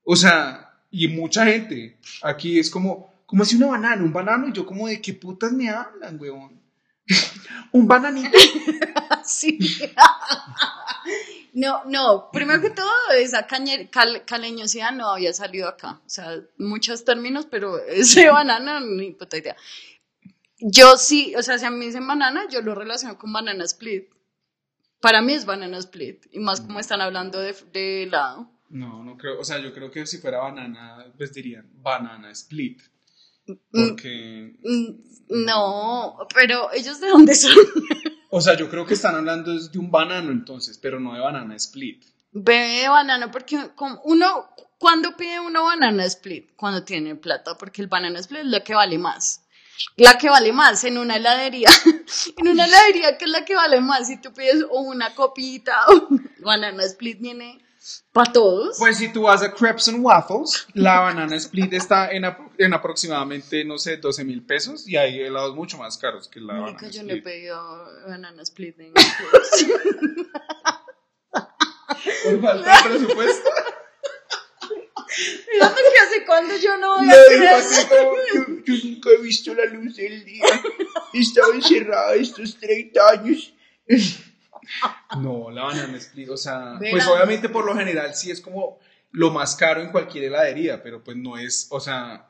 [0.02, 4.52] o sea, y mucha gente aquí es como, como si una banana, un banano, y
[4.52, 6.60] yo como de qué putas me hablan, weón.
[7.72, 8.36] un bananito.
[9.24, 9.58] sí.
[11.52, 16.00] No, no, primero que todo, esa caleñosidad no había salido acá.
[16.04, 19.56] O sea, muchos términos, pero ese banana, ni puta idea.
[20.58, 24.08] Yo sí, o sea, si a mí dicen banana, yo lo relaciono con banana split.
[25.00, 28.50] Para mí es banana split, y más como están hablando de, de helado.
[28.70, 32.80] No, no creo, o sea, yo creo que si fuera banana, pues dirían banana split.
[33.70, 37.52] Porque, Mm, No, pero ellos de dónde son?
[38.36, 41.54] o sea, yo creo que están hablando de un banano entonces, pero no de banana
[41.54, 42.04] split.
[42.32, 46.50] Bebe de banano, porque como uno, ¿cuándo pide uno banana split?
[46.56, 49.42] Cuando tiene plata, porque el banana split es la que vale más.
[49.94, 51.68] La que vale más en una heladería,
[52.36, 55.86] en una heladería que es la que vale más, si tú pides o una copita
[55.88, 56.08] o
[56.40, 57.64] banana split viene
[58.12, 58.76] para todos.
[58.78, 62.24] Pues si tú vas a Crepes and Waffles, la banana split está en,
[62.58, 66.54] en aproximadamente, no sé, 12 mil pesos y hay helados mucho más caros que la
[66.54, 68.92] Marica, banana yo no he pedido banana split en
[72.24, 73.50] Por falta de presupuesto.
[75.52, 79.18] Mirando que hace cuando yo no voy a No, hacer como, yo, yo nunca he
[79.22, 80.44] visto la luz del día.
[81.12, 83.52] He estado encerrada estos 30 años.
[85.20, 88.78] No, la banana split, o sea, pues obviamente por lo general sí es como
[89.12, 92.28] lo más caro en cualquier heladería, pero pues no es, o sea,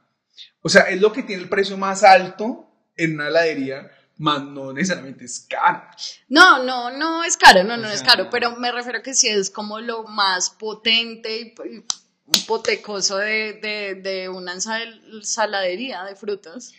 [0.62, 4.72] o sea, es lo que tiene el precio más alto en una heladería, más no
[4.72, 5.82] necesariamente es caro.
[6.28, 9.28] No, no, no es caro, no, no O es caro, pero me refiero que sí
[9.28, 11.55] es como lo más potente y,
[12.32, 16.72] y potecoso de, de, de una ensal- ensaladería de frutas.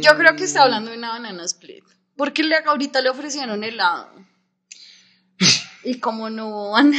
[0.00, 1.84] Yo creo que está hablando de una banana split,
[2.16, 4.10] porque le, ahorita le ofrecieron helado.
[5.84, 6.98] Y como no banana,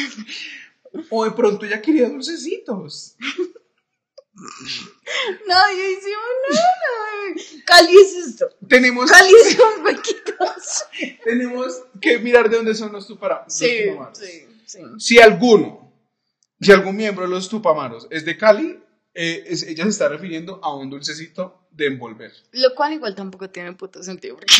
[1.10, 3.16] O de pronto ya quería dulcecitos.
[5.48, 6.64] nadie hicimos nada.
[7.66, 10.84] Cali es esto, Tenemos, Cali son huequitos.
[11.24, 13.54] tenemos que mirar de dónde son los tupamaros.
[13.54, 14.80] Sí, sí, sí.
[14.98, 15.94] Si alguno,
[16.60, 18.80] si algún miembro de los Tupamaros es de Cali,
[19.14, 22.32] eh, es- ella se está refiriendo a un dulcecito de envolver.
[22.52, 24.54] Lo cual igual tampoco tiene puto sentido, porque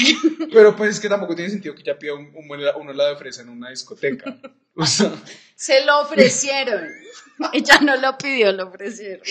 [0.52, 3.42] Pero pues es que tampoco tiene sentido que ella pida un, un, helado de fresa
[3.42, 4.40] en una discoteca.
[4.76, 5.14] O sea,
[5.56, 6.90] se lo ofrecieron.
[7.54, 9.22] Ella no lo pidió, lo ofrecieron.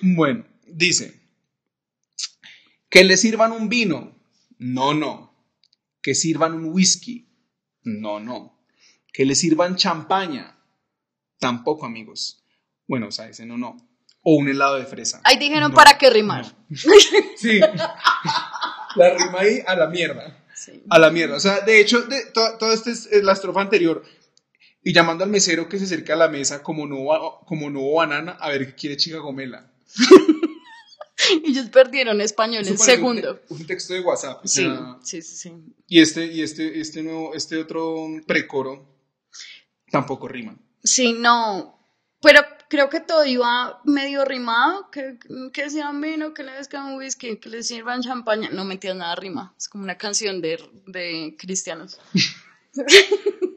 [0.00, 1.20] bueno, dice,
[2.88, 4.16] que le sirvan un vino.
[4.58, 5.34] No, no.
[6.00, 7.28] Que sirvan un whisky.
[7.82, 8.58] No, no.
[9.12, 10.58] Que le sirvan champaña.
[11.38, 12.42] Tampoco, amigos.
[12.86, 13.87] Bueno, o sea, ese no, no.
[14.30, 15.20] O un helado de fresa.
[15.24, 16.44] Ahí dijeron No, para qué rimar.
[16.68, 16.76] no.
[17.38, 17.60] Sí.
[18.96, 20.36] La rima ahí a la mierda.
[20.54, 20.82] Sí.
[20.90, 21.36] A la mierda.
[21.36, 24.04] O sea, de hecho, de, to- todo esto es, la estrofa anterior.
[24.84, 27.06] Y llamando al mesero que se acerca a la mesa como no,
[27.46, 29.70] como no banana, a ver qué quiere chica gomela.
[31.44, 33.32] Ellos perdieron español en segundo.
[33.32, 34.44] Un, te- un texto de WhatsApp.
[34.44, 35.52] o Sí, sea, sí, sí, sí.
[35.86, 38.86] y este, y este, este nuevo, este otro precoro
[39.90, 40.56] tampoco rima.
[40.84, 41.78] Sí, no.
[42.20, 44.90] Pero creo que todo iba medio rimado.
[44.90, 45.18] Que,
[45.52, 48.50] que decían vino, que le descan un whisky, que le sirvan champaña.
[48.50, 49.54] No metías nada rima.
[49.58, 51.98] Es como una canción de, de cristianos.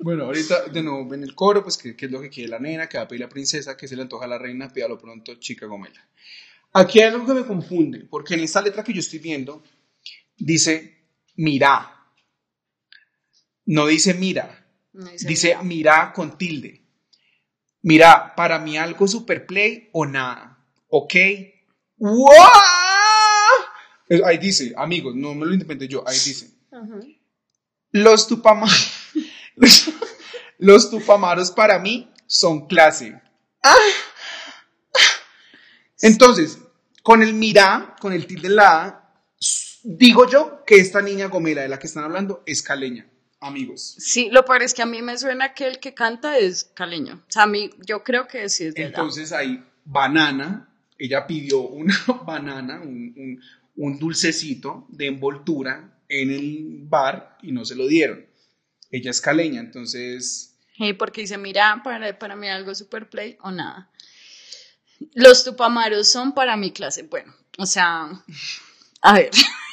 [0.04, 2.58] Bueno, ahorita de nuevo en el coro, pues que, que es lo que quiere la
[2.60, 4.98] nena, que va a pedir la princesa, que se le antoja a la reina, pídalo
[4.98, 6.02] pronto, chica gomela.
[6.74, 9.64] Aquí hay algo que me confunde, porque en esta letra que yo estoy viendo
[10.38, 11.06] dice
[11.36, 11.98] mira.
[13.66, 15.64] No dice mira, No dice dice mira.
[15.64, 16.81] mira con tilde.
[17.82, 20.58] Mira, para mí algo super play o nada.
[20.88, 21.14] ¿Ok?
[21.98, 22.28] ¡Wow!
[24.26, 26.52] Ahí dice, amigos, no me lo inventé yo, ahí dice.
[27.92, 28.92] Los tupamaros,
[30.58, 33.22] los tupamaros para mí son clase.
[36.02, 36.60] Entonces,
[37.04, 39.14] con el mirá, con el tilde en la A,
[39.84, 43.11] digo yo que esta niña gomela de la que están hablando es caleña,
[43.42, 43.96] amigos.
[44.00, 47.16] Sí, lo peor es que a mí me suena que el que canta es caleño.
[47.28, 48.90] O sea, a mí, yo creo que sí es de allá.
[48.90, 53.42] Entonces hay banana, ella pidió una banana, un, un-
[53.76, 58.26] un dulcecito de envoltura en el bar y no se lo dieron.
[58.92, 60.58] Ella es caleña, entonces...
[60.78, 63.90] Sí, porque dice, mira, para, para mí algo super play o nada.
[65.14, 67.04] Los tupamaros son para mi clase.
[67.04, 68.10] Bueno, o sea,
[69.02, 69.32] a ver.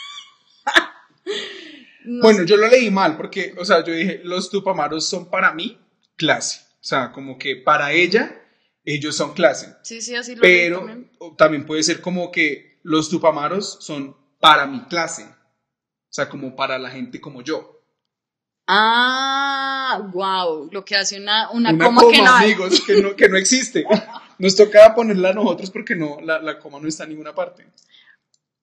[2.09, 5.53] No Bueno, yo lo leí mal porque, o sea, yo dije, los tupamaros son para
[5.53, 5.79] mí
[6.17, 6.63] clase.
[6.81, 8.43] O sea, como que para ella,
[8.83, 9.75] ellos son clase.
[9.83, 10.87] Sí, sí, así lo Pero
[11.37, 11.67] también.
[11.67, 15.25] puede ser como que los tupamaros son para mi clase.
[15.25, 17.83] O sea, como para la gente como yo.
[18.67, 23.17] Ah, wow, lo que hace una, una, Una coma, coma, que no amigos, que no,
[23.17, 23.85] que no existe.
[24.39, 27.67] Nos toca ponerla a nosotros porque no, la, la coma no está en ninguna parte.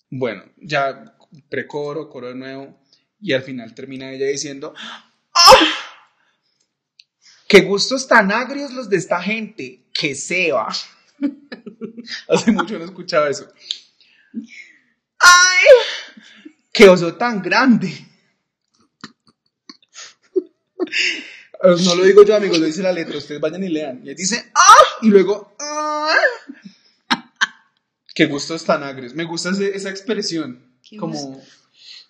[0.09, 1.15] Bueno, ya
[1.49, 2.79] precoro, coro de nuevo,
[3.21, 4.73] y al final termina ella diciendo,
[5.33, 5.73] ¡Ah!
[7.47, 9.83] ¡Qué gustos tan agrios los de esta gente!
[9.93, 10.67] ¡Que se va!
[12.27, 13.47] Hace mucho no escuchaba eso.
[15.19, 15.63] ¡Ay!
[16.73, 17.91] ¡Qué oso tan grande!
[21.63, 23.17] No lo digo yo, amigos, lo dice la letra.
[23.17, 24.01] Ustedes vayan y lean.
[24.05, 24.75] Y dice, ¡ah!
[25.01, 26.13] Y luego, ¡ah!
[28.13, 29.15] Qué gustos tan agrios.
[29.15, 30.77] Me gusta ese- esa expresión.
[30.87, 31.41] Qué Como,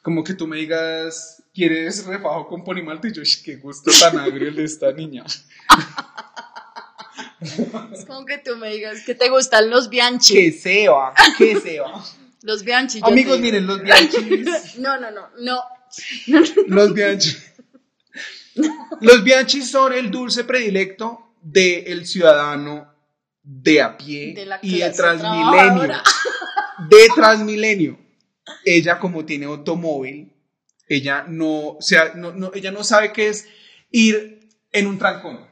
[0.05, 3.07] como que tú me digas, ¿quieres refajo con ponimalta?
[3.07, 5.23] Y yo, "Ish, qué gusto tan agrio el de esta niña.
[7.41, 10.35] Es como que tú me digas que te gustan los Bianchi.
[10.35, 12.05] Que se va, que se va.
[12.43, 12.99] Los Bianchi.
[13.01, 14.75] Amigos, miren, los bianchis.
[14.77, 15.63] No, no, no, no.
[16.67, 17.35] Los bianchi.
[19.01, 22.93] Los bianchi son el dulce predilecto del ciudadano
[23.41, 25.93] de a pie De la y de Transmilenio.
[26.89, 28.04] De Transmilenio.
[28.63, 30.31] Ella, como tiene automóvil,
[30.87, 33.47] ella no, o sea, no, no- ella no sabe qué es
[33.91, 35.47] ir en un trancón.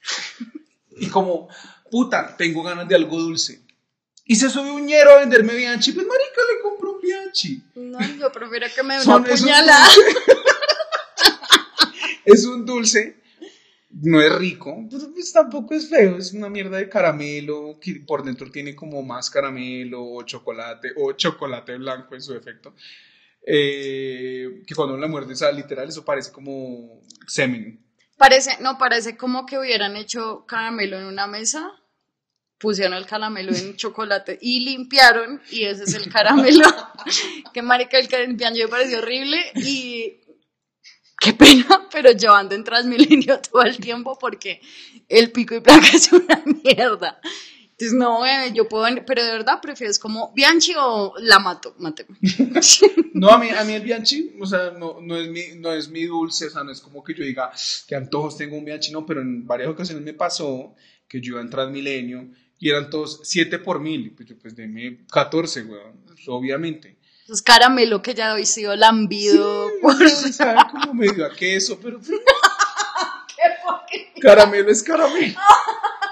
[0.98, 1.48] Y como,
[1.90, 3.60] puta, tengo ganas de algo dulce.
[4.24, 5.92] Y se sube un ñero a venderme bianchi.
[5.92, 7.62] Pues, marica, le compro un bianchi.
[7.74, 9.86] No, yo prefiero que me Son una puñalada.
[12.24, 13.16] Es un dulce,
[14.02, 18.22] no es rico, pero pues tampoco es feo, es una mierda de caramelo, que por
[18.22, 22.74] dentro tiene como más caramelo o chocolate, o chocolate blanco en su efecto,
[23.46, 27.80] eh, que cuando uno la muerde, o sea, literal, eso parece como semen.
[28.18, 31.72] Parece, no, parece como que hubieran hecho caramelo en una mesa,
[32.58, 36.64] pusieron el caramelo en chocolate y limpiaron, y ese es el caramelo.
[37.54, 40.20] que marica, el que limpian yo me pareció horrible y
[41.26, 44.60] qué pena, pero yo ando en Transmilenio todo el tiempo porque
[45.08, 47.20] el pico y placa es una mierda.
[47.78, 52.16] Entonces, no, bebé, yo puedo, pero de verdad prefieres como Bianchi o la mato, máteme.
[53.12, 55.90] No, a mí, a mí el bianchi, o sea, no, no, es mi, no es
[55.90, 57.50] mi dulce, o sea, no es como que yo diga
[57.86, 60.74] que antojos tengo un bianchi, no, pero en varias ocasiones me pasó
[61.06, 65.04] que yo iba en Transmilenio y eran todos 7 por mil, pues yo, pues deme
[65.10, 66.96] 14, weón, obviamente.
[67.28, 69.68] Es caramelo que ya hoy sido lambido.
[69.82, 74.12] por- Sabe como medio a queso, pero Qué porquería.
[74.20, 75.38] caramelo es caramelo.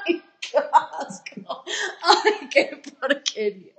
[0.07, 0.23] qué
[0.59, 1.65] asco.
[2.03, 3.73] Ay, qué porquería.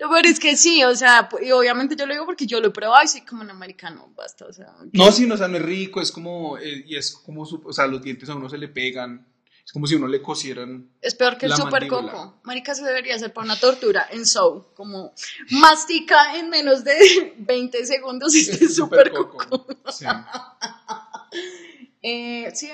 [0.00, 2.68] Lo peor es que sí, o sea, y obviamente yo lo digo porque yo lo
[2.68, 4.74] he probado y soy como un americano, basta, o sea.
[4.92, 7.62] No, sí, no, o sea, no es rico, es como, eh, y es como, su-
[7.64, 9.24] o sea, los dientes a uno se le pegan,
[9.64, 10.90] es como si uno le cosieran.
[11.00, 12.12] Es peor que el super mandíbula.
[12.12, 12.40] coco.
[12.42, 15.14] Marica, se debería hacer para una tortura en show, como
[15.50, 19.66] mastica en menos de 20 segundos este super coco.
[19.90, 20.06] Sí.
[22.04, 22.68] Eh, sí.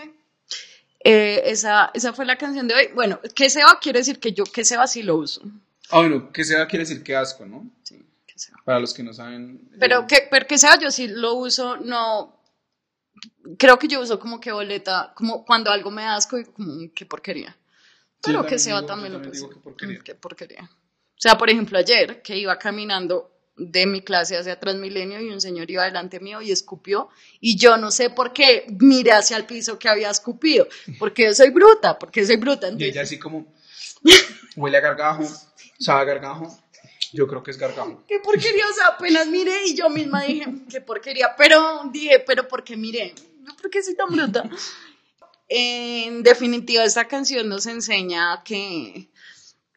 [1.04, 2.88] Eh, esa, esa fue la canción de hoy.
[2.94, 5.42] Bueno, que se va quiere decir que yo que se va sí lo uso.
[5.90, 7.70] Ah, bueno, que sea quiere decir que asco, ¿no?
[7.82, 8.58] Sí, que se va.
[8.64, 9.68] Para los que no saben.
[9.78, 12.37] Pero eh, que, pero que sea yo sí lo uso, no.
[13.58, 16.74] Creo que yo uso como que boleta, como cuando algo me da asco y como
[16.74, 17.56] "Mm, qué porquería.
[18.22, 19.98] Pero que se va también lo digo qué porquería.
[19.98, 20.62] Mm, Qué porquería.
[20.64, 25.40] O sea, por ejemplo, ayer que iba caminando de mi clase hacia Transmilenio y un
[25.40, 27.08] señor iba delante mío y escupió
[27.40, 31.34] y yo no sé por qué miré hacia el piso que había escupido, porque yo
[31.34, 32.66] soy bruta, porque soy bruta.
[32.68, 33.52] Y Entonces, ella así como,
[34.56, 35.24] huele a gargajo,
[35.80, 36.56] sabe a gargajo,
[37.12, 38.02] yo creo que es gargajo.
[38.06, 42.48] qué porquería, o sea, apenas miré y yo misma dije, qué porquería, pero dije, pero
[42.48, 43.14] ¿por qué miré?
[43.60, 44.48] ¿Por qué soy tan bruta?
[45.48, 49.08] En definitiva, esta canción nos enseña a que,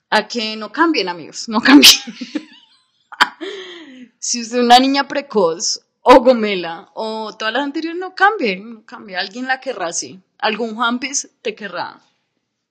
[0.09, 1.91] a que no cambien, amigos, no cambien.
[4.19, 8.85] si usted es una niña precoz o gomela o todas las anteriores, no cambien, no
[8.85, 9.15] cambie.
[9.15, 10.19] Alguien la querrá así.
[10.39, 12.01] Algún Juanpis te querrá.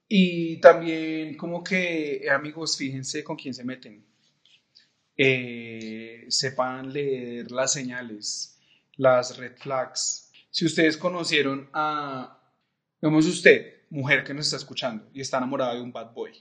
[0.06, 4.04] Y también como que, eh, amigos, fíjense con quién se meten.
[5.16, 8.58] Eh, sepan leer las señales,
[8.96, 10.30] las red flags.
[10.50, 12.42] Si ustedes conocieron a,
[13.00, 16.32] digamos usted, mujer que nos está escuchando y está enamorada de un bad boy,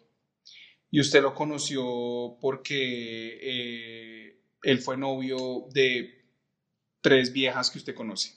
[0.92, 6.26] y usted lo conoció porque eh, él fue novio de
[7.02, 8.34] tres viejas que usted conoce,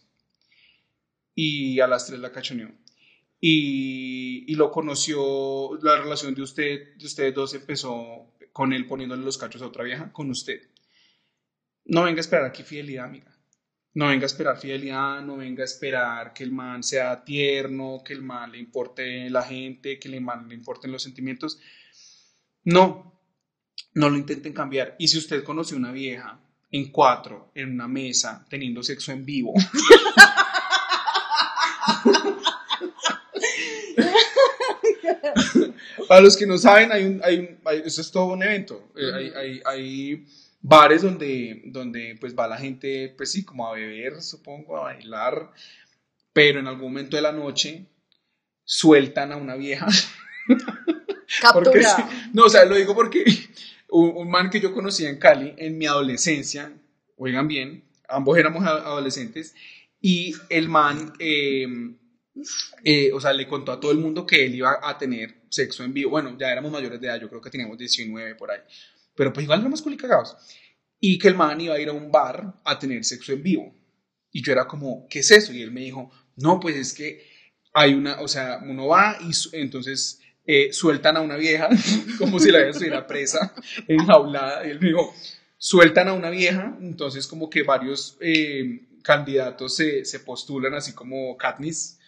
[1.34, 2.82] y a las tres la cachoneó
[3.44, 9.24] y, y lo conoció, la relación de, usted, de ustedes dos empezó con él poniéndole
[9.24, 10.60] los cachos a otra vieja, con usted.
[11.84, 13.32] No venga a esperar aquí fidelidad, amiga.
[13.94, 18.14] No venga a esperar fidelidad, no venga a esperar que el man sea tierno, que
[18.14, 21.58] el man le importe la gente, que el man le importen los sentimientos.
[22.64, 23.20] No,
[23.94, 24.96] no lo intenten cambiar.
[24.98, 26.40] Y si usted conoce una vieja
[26.70, 29.52] en cuatro, en una mesa, teniendo sexo en vivo,
[36.08, 38.92] Para los que no saben, hay un, hay eso es todo un evento.
[38.96, 40.26] Eh, hay, hay, hay
[40.60, 45.50] bares donde, donde pues va la gente, pues sí, como a beber, supongo, a bailar,
[46.32, 47.86] pero en algún momento de la noche
[48.64, 49.86] sueltan a una vieja.
[51.40, 51.96] Captura.
[51.96, 53.24] sí, no, o sea, lo digo porque
[53.90, 56.72] un, un man que yo conocía en Cali en mi adolescencia,
[57.16, 59.54] oigan bien, ambos éramos adolescentes,
[60.00, 61.66] y el man, eh,
[62.84, 65.84] eh, o sea, le contó a todo el mundo que él iba a tener sexo
[65.84, 66.10] en vivo.
[66.10, 68.60] Bueno, ya éramos mayores de edad, yo creo que teníamos 19 por ahí.
[69.14, 70.36] Pero pues igual éramos culicagados.
[70.98, 73.74] Y que el man iba a ir a un bar a tener sexo en vivo.
[74.30, 75.52] Y yo era como, ¿qué es eso?
[75.52, 77.26] Y él me dijo, no, pues es que
[77.74, 81.68] hay una, o sea, uno va y entonces eh, sueltan a una vieja,
[82.18, 83.54] como si la vieja estuviera presa,
[83.86, 84.66] enjaulada.
[84.66, 85.14] Y él me dijo,
[85.58, 91.36] sueltan a una vieja, entonces como que varios eh, candidatos se, se, postulan así como
[91.36, 91.98] Katniss.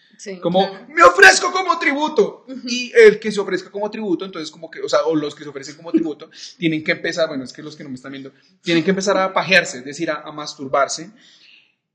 [0.41, 4.81] Como me ofrezco como tributo y el que se ofrezca como tributo entonces como que
[4.81, 7.61] o sea o los que se ofrecen como tributo tienen que empezar bueno es que
[7.61, 10.31] los que no me están viendo tienen que empezar a pajearse es decir a, a
[10.31, 11.11] masturbarse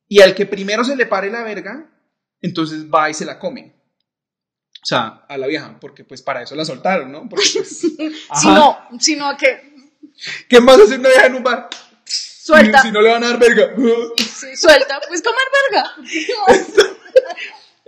[0.09, 1.91] y al que primero se le pare la verga
[2.41, 3.81] entonces va y se la come
[4.83, 7.29] o sea, a la vieja, porque pues para eso la soltaron, ¿no?
[7.29, 7.81] Porque, pues,
[8.41, 9.71] sino, sino que...
[10.49, 11.69] ¿Qué más hace una vieja en un bar?
[12.05, 12.83] Suelta.
[12.83, 13.75] Si, no le van a dar verga.
[14.17, 15.95] Sí, suelta, pues comer verga.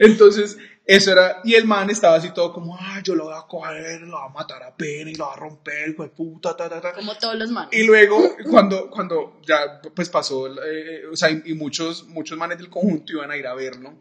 [0.03, 3.47] Entonces, eso era, y el man estaba así todo como, ah, yo lo voy a
[3.47, 6.69] coger, lo voy a matar a pena y lo voy a romper, pues puta, ta,
[6.69, 6.93] ta, ta.
[6.93, 7.73] Como todos los manes.
[7.73, 12.69] Y luego, cuando, cuando ya pues pasó, eh, o sea, y, muchos, muchos manes del
[12.69, 13.95] conjunto iban a ir a verlo,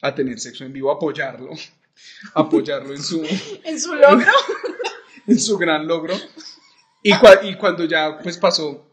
[0.00, 1.50] a tener sexo en vivo, a apoyarlo
[2.34, 3.22] apoyarlo en su,
[3.64, 4.32] en su logro.
[5.26, 6.14] en su gran logro.
[7.02, 8.88] Y, y, cuando ya pues pasó,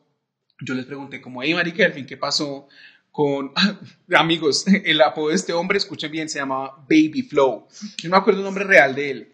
[0.61, 2.67] yo les pregunté como, hey, marica, al fin, ¿qué pasó
[3.15, 3.53] con
[4.13, 4.65] amigos?
[4.67, 7.65] El apodo de este hombre, escuchen bien, se llamaba Baby Flow.
[7.97, 9.33] Yo no me acuerdo el nombre real de él.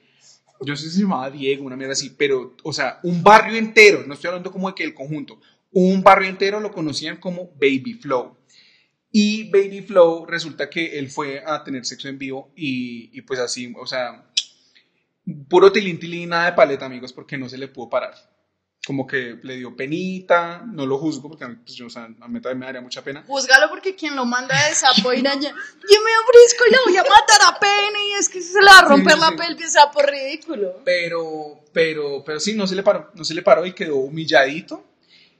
[0.64, 4.04] Yo sé si se llamaba Diego, una mierda así, pero, o sea, un barrio entero,
[4.06, 7.98] no estoy hablando como de que el conjunto, un barrio entero lo conocían como Baby
[8.00, 8.38] Flow.
[9.12, 13.40] Y Baby Flow resulta que él fue a tener sexo en vivo y, y pues
[13.40, 14.32] así, o sea,
[15.50, 18.14] puro tilín tilín, nada de paleta, amigos, porque no se le pudo parar.
[18.86, 22.42] Como que le dio penita, no lo juzgo porque pues, yo, o sea, a mí
[22.42, 23.24] también me daría mucha pena.
[23.28, 26.98] Júzgalo porque quien lo manda de sapo ir allá, yo me ofrezco y le voy
[26.98, 30.02] a matar a pena y es que se le va a romper la pelvis sapo
[30.02, 30.82] ridículo.
[30.84, 34.84] Pero, pero, pero sí, no se le paró, no se le paró y quedó humilladito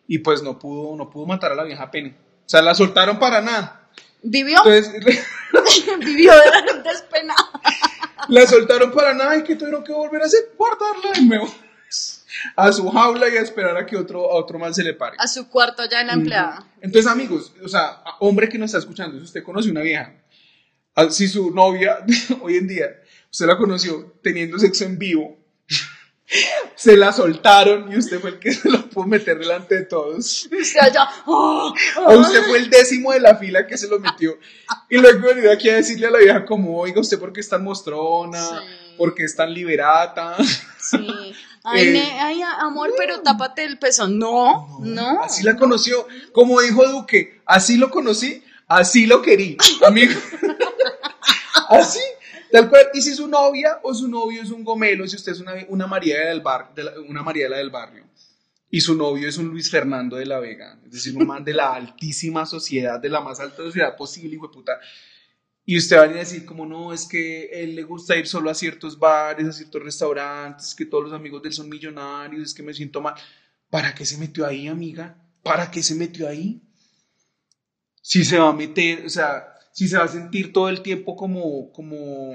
[0.08, 2.16] y pues no pudo, no pudo matar a la vieja pena.
[2.46, 3.90] O sea, la soltaron para nada.
[4.22, 4.62] ¿Vivió?
[6.00, 6.34] Vivió
[6.84, 7.50] despenada.
[8.28, 11.52] La soltaron para nada y que tuvieron que volver a hacer, guardarla de nuevo
[12.56, 15.18] a su jaula y a esperar a que otro, a otro mal se le pare.
[15.20, 16.68] A su cuarto ya en la empleada.
[16.82, 20.14] Entonces, amigos, o sea, hombre que nos está escuchando, si usted conoce una vieja,
[21.10, 22.00] si su novia
[22.42, 22.88] hoy en día,
[23.32, 25.38] usted la conoció teniendo sexo en vivo,
[26.76, 30.48] se la soltaron y usted fue el que se lo pudo meter delante de todos.
[30.52, 31.04] Usted allá.
[31.04, 31.74] ¡ah!
[32.08, 34.38] O usted fue el décimo de la fila que se lo metió.
[34.90, 37.50] Y luego venido aquí a decirle a la vieja como, oiga, ¿usted por qué es
[37.50, 38.62] tan mostrona?
[38.98, 40.36] ¿Por qué es tan liberata?
[40.80, 41.34] Sí.
[41.64, 44.18] Ay, eh, ay, amor, pero tápate el pezón.
[44.18, 46.08] No, no, Así la conoció.
[46.32, 49.58] Como dijo Duque, así lo conocí, así lo querí.
[49.86, 50.20] Amigo.
[51.70, 52.00] así.
[52.52, 55.40] Tal cual, y si su novia o su novio es un gomelo, si usted es
[55.40, 58.06] una, una Mariela del bar, de una Mariela del barrio,
[58.70, 61.54] y su novio es un Luis Fernando de la Vega, es decir, un man de
[61.54, 64.80] la altísima sociedad, de la más alta sociedad posible, hijo de puta,
[65.66, 68.56] y usted va a decir como no, es que él le gusta ir solo a
[68.56, 72.64] ciertos bares, a ciertos restaurantes, que todos los amigos de él son millonarios, es que
[72.64, 73.16] me siento mal.
[73.70, 75.18] ¿Para qué se metió ahí, amiga?
[75.44, 76.62] ¿Para qué se metió ahí?
[78.02, 81.16] Si se va a meter, o sea, si se va a sentir todo el tiempo
[81.16, 82.34] como, como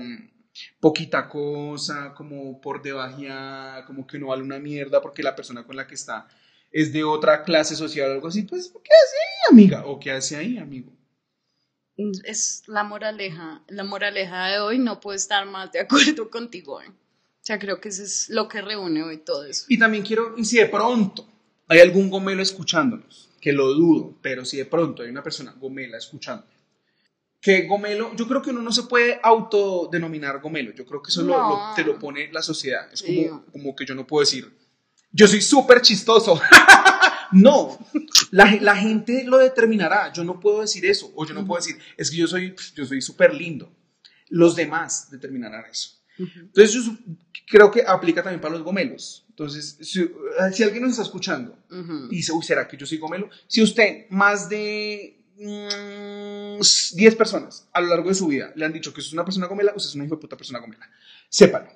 [0.80, 5.76] poquita cosa, como por debajeada, como que no vale una mierda porque la persona con
[5.76, 6.28] la que está
[6.70, 9.86] es de otra clase social o algo así, pues, ¿qué hace ahí, amiga?
[9.86, 10.95] ¿O qué hace ahí, amigo?
[12.24, 16.80] Es la moraleja, la moraleja de hoy, no puedo estar más de acuerdo contigo.
[16.80, 16.88] ¿eh?
[16.88, 19.64] O sea, creo que eso es lo que reúne hoy todo eso.
[19.68, 21.26] Y también quiero, y si de pronto
[21.68, 25.96] hay algún gomelo escuchándonos, que lo dudo, pero si de pronto hay una persona gomela
[25.96, 26.44] escuchando,
[27.40, 31.22] que Gomelo, yo creo que uno no se puede autodenominar Gomelo, yo creo que eso
[31.22, 34.52] lo, te lo pone la sociedad, es como, como, que yo no puedo decir,
[35.12, 36.40] yo soy súper chistoso,
[37.30, 37.78] no,
[38.36, 41.78] la, la, gente lo determinará, yo no puedo decir eso, o yo no puedo decir,
[41.96, 43.72] es que yo soy yo soy súper lindo,
[44.28, 45.96] los demás determinarán eso.
[46.18, 46.82] Entonces yo
[47.46, 49.24] creo que aplica también para los gomelos.
[49.28, 50.10] Entonces, si,
[50.52, 51.58] si alguien nos está escuchando
[52.10, 53.30] y dice, uy, ¿será que yo soy gomelo?
[53.46, 58.72] Si usted más de 10 mm, personas a lo largo de su vida le han
[58.72, 60.90] dicho que usted es una persona gomela, usted es una hijo de puta persona gomela.
[61.28, 61.70] Sépalo.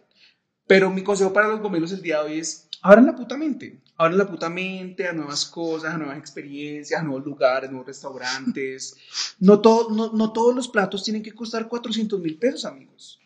[0.67, 3.81] Pero mi consejo para los gomelos el día de hoy es, abran la puta mente.
[3.97, 8.97] Abran la puta mente a nuevas cosas, a nuevas experiencias, a nuevos lugares, nuevos restaurantes.
[9.41, 13.21] No, todo, no, no todos los platos tienen que costar 400 mil pesos, amigos.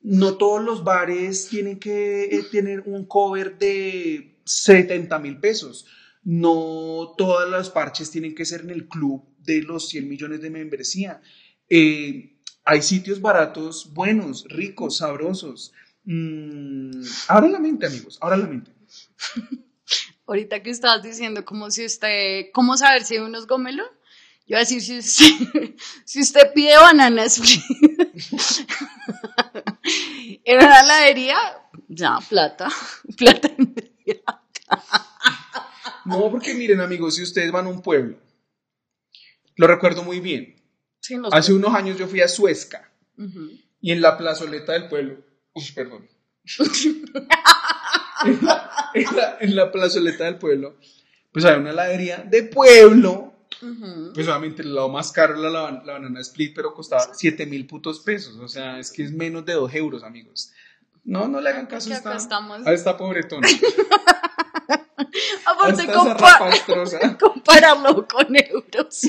[0.00, 5.86] No todos los bares tienen que eh, tener un cover de 70 mil pesos.
[6.22, 10.50] No todas las parches tienen que ser en el club de los 100 millones de
[10.50, 11.20] membresía.
[11.68, 15.72] Eh, hay sitios baratos, buenos, ricos, sabrosos.
[16.04, 18.75] Mm, la mente, amigos, ahora la mente.
[20.26, 23.84] ahorita que estabas diciendo como si usted, ¿cómo saber si hay unos gomelo?
[24.46, 25.74] Yo voy a decir, si usted,
[26.04, 27.62] si usted pide banana split
[30.44, 31.36] en una heladería,
[31.88, 32.68] ya, plata,
[33.16, 34.42] plata inmediata.
[36.04, 38.16] No, porque miren, amigos, si ustedes van a un pueblo,
[39.56, 40.54] lo recuerdo muy bien.
[41.00, 42.92] Sí, Hace unos años yo fui a Suezca
[43.80, 45.24] y en la plazoleta del pueblo.
[45.54, 46.08] Uy, perdón.
[48.24, 50.76] En, la, en la- en la plazoleta del pueblo,
[51.32, 53.32] pues había una heladería de pueblo.
[53.62, 54.12] Ujú.
[54.14, 57.66] Pues obviamente el lado más caro era la, la banana split, pero costaba 7 mil
[57.66, 58.36] putos pesos.
[58.36, 60.52] O sea, es que es menos de 2 euros, amigos.
[61.04, 62.10] No, no le hagan caso a esta,
[62.66, 63.46] a esta pobretona.
[65.46, 69.00] Aparte, compa- compararlo con euros.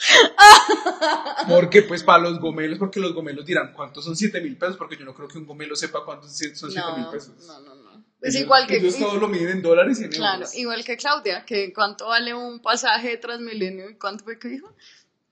[1.48, 4.76] Porque, pues, para los gomelos, porque los gomelos dirán, ¿cuántos son 7 mil pesos?
[4.76, 7.34] Porque yo no creo que un gomelo sepa cuántos son 7 mil No, pesos.
[7.46, 7.90] no, no, no.
[8.22, 8.76] Es Ellos- igual que.
[8.76, 10.54] Ellos todos lo miden en dólares y en Claro, euros.
[10.56, 14.74] igual que Claudia, que cuánto vale un pasaje de Transmilenio y cuánto fue que dijo?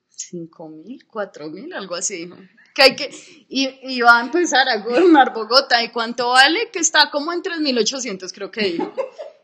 [0.08, 2.36] Cinco mil, cuatro mil, algo así dijo.
[2.74, 3.10] Que hay que,
[3.48, 5.82] y, y va a empezar a gobernar Bogotá.
[5.82, 6.70] ¿Y cuánto vale?
[6.72, 8.92] Que está como en 3.800, creo que dijo.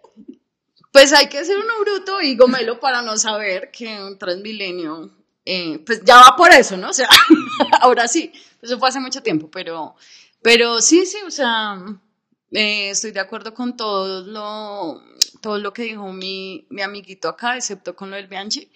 [0.94, 5.10] Pues hay que ser uno bruto y gomelo para no saber que un Transmilenio,
[5.44, 6.90] eh, pues ya va por eso, ¿no?
[6.90, 7.08] O sea,
[7.80, 8.30] ahora sí,
[8.62, 9.96] eso fue hace mucho tiempo, pero,
[10.40, 11.84] pero sí, sí, o sea,
[12.52, 15.02] eh, estoy de acuerdo con todo lo,
[15.42, 18.70] todo lo que dijo mi, mi amiguito acá, excepto con lo del Bianchi.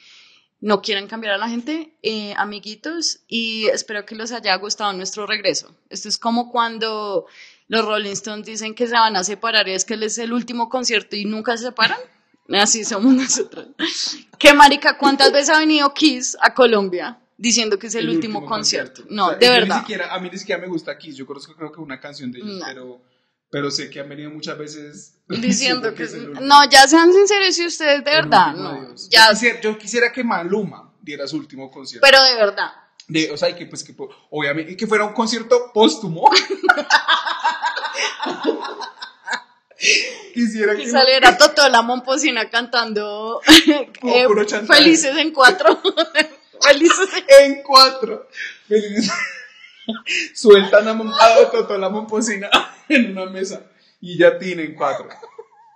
[0.61, 5.25] No quieren cambiar a la gente, eh, amiguitos, y espero que les haya gustado nuestro
[5.25, 5.73] regreso.
[5.89, 7.27] Esto es como cuando
[7.69, 10.69] los Rolling Stones dicen que se van a separar y es que es el último
[10.69, 11.99] concierto y nunca se separan.
[12.51, 13.67] Así somos nosotros.
[14.39, 14.97] ¿Qué marica?
[14.97, 19.03] ¿Cuántas veces ha venido Kiss a Colombia diciendo que es el, último, concierto?
[19.11, 19.79] No, O sea, de yo Ni verdad.
[19.81, 21.17] siquiera, a mí ni siquiera me gusta Kiss.
[21.17, 22.65] Yo conozco, creo que una canción de ellos, No.
[22.67, 23.03] pero,
[23.51, 27.13] pero sé que han venido muchas veces Diciendo que es el último- no, ya sean
[27.13, 31.27] sinceros si ustedes de el verdad, no, ya, Yo, quisiera, yo quisiera que Maluma diera
[31.29, 32.07] su último concierto.
[32.11, 32.73] pero de verdad.
[33.09, 33.95] De- o sea, y que, pues, que,
[34.31, 36.31] obviamente, que fuera un concierto póstumo.
[40.35, 44.27] Quisiera que, Que saliera Totó la Momposina cantando eh.
[44.67, 45.81] Felices en cuatro.
[46.61, 47.09] Felices
[47.41, 47.63] en...
[47.63, 48.29] cuatro.
[48.67, 49.13] Felices.
[50.35, 52.51] Sueltan a, a Totó la Momposina
[52.89, 53.63] en una mesa
[54.01, 55.09] y ya tienen cuatro.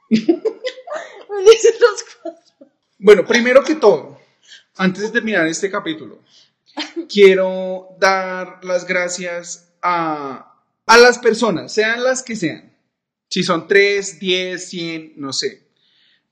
[0.09, 2.69] Felices los cuatro.
[2.99, 4.21] Bueno, primero que todo,
[4.77, 6.21] antes de terminar este capítulo,
[7.09, 10.52] quiero dar las gracias a,
[10.87, 12.77] a las personas, sean las que sean.
[13.29, 15.63] Si son 3, 10, 100, no sé.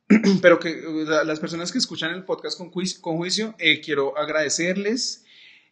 [0.43, 0.83] Pero que
[1.25, 5.25] las personas que escuchan el podcast con, juicio, con juicio eh, quiero agradecerles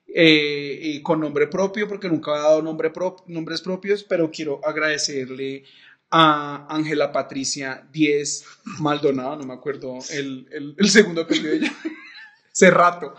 [0.06, 4.60] eh, y con nombre propio, porque nunca he dado nombre prop- nombres propios, pero quiero
[4.64, 5.64] agradecerle
[6.10, 8.44] a Ángela Patricia 10
[8.78, 11.74] Maldonado, no me acuerdo el, el, el segundo apellido de ella.
[12.52, 13.14] Cerrato.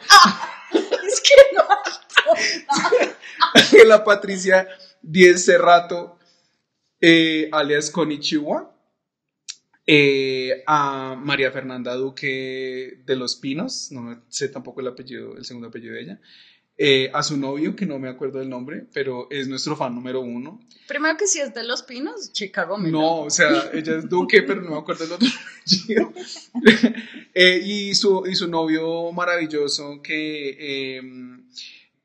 [1.08, 1.64] Es que no.
[3.54, 4.68] Ángela Patricia
[5.02, 6.18] 10 Cerrato,
[7.02, 8.76] eh, alias Konichiwa.
[9.92, 15.70] Eh, a María Fernanda Duque de los Pinos, no sé tampoco el apellido, el segundo
[15.70, 16.22] apellido de ella.
[16.82, 20.22] Eh, a su novio, que no me acuerdo del nombre, pero es nuestro fan número
[20.22, 20.62] uno.
[20.88, 24.44] Primero que si es de los pinos, Chicago me No, o sea, ella es Duque,
[24.44, 25.28] pero no me acuerdo el otro
[25.62, 26.14] apellido.
[27.36, 31.02] Eh, y, su, y su novio maravilloso que, eh,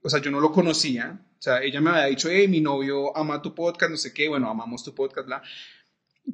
[0.00, 1.18] o sea, yo no lo conocía.
[1.44, 4.30] O sea, ella me había dicho, hey, mi novio ama tu podcast, no sé qué,
[4.30, 5.42] bueno, amamos tu podcast, bla.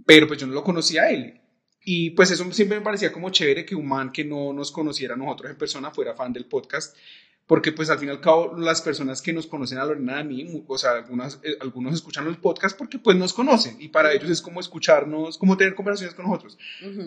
[0.07, 1.41] Pero pues yo no lo conocía a él.
[1.85, 5.15] Y pues eso siempre me parecía como chévere que un man que no nos conociera
[5.15, 6.97] a nosotros en persona fuera fan del podcast.
[7.45, 10.23] Porque pues al fin y al cabo las personas que nos conocen a Lorena a
[10.23, 14.13] mí, o sea, algunas, eh, algunos escuchan el podcast porque pues nos conocen y para
[14.13, 16.57] ellos es como escucharnos, como tener conversaciones con nosotros.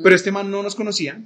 [0.04, 1.24] Pero este man no nos conocía,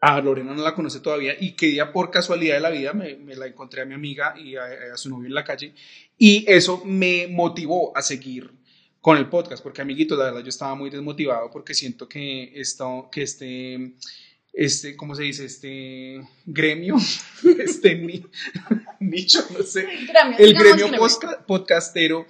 [0.00, 3.16] a Lorena no la conoce todavía y que día por casualidad de la vida me,
[3.16, 5.74] me la encontré a mi amiga y a, a su novio en la calle
[6.18, 8.52] y eso me motivó a seguir
[9.00, 13.08] con el podcast porque amiguitos, la verdad yo estaba muy desmotivado porque siento que esto,
[13.10, 13.92] que este,
[14.52, 15.44] este, ¿cómo se dice?
[15.44, 16.96] Este gremio,
[17.58, 18.24] este ni-
[19.00, 19.86] nicho, no sé,
[20.38, 22.26] el gremio posca- podcastero,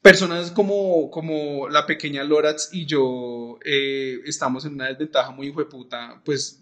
[0.00, 6.20] personas como, como la pequeña Loratz y yo eh, estamos en una desventaja muy hueputa,
[6.24, 6.61] pues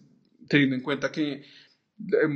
[0.50, 1.44] teniendo en cuenta que eh,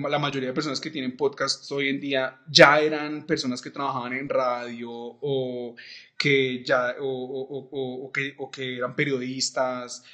[0.08, 4.12] la mayoría de personas que tienen podcasts hoy en día ya eran personas que trabajaban
[4.12, 5.74] en radio o
[6.16, 10.04] que ya o, que eran periodistas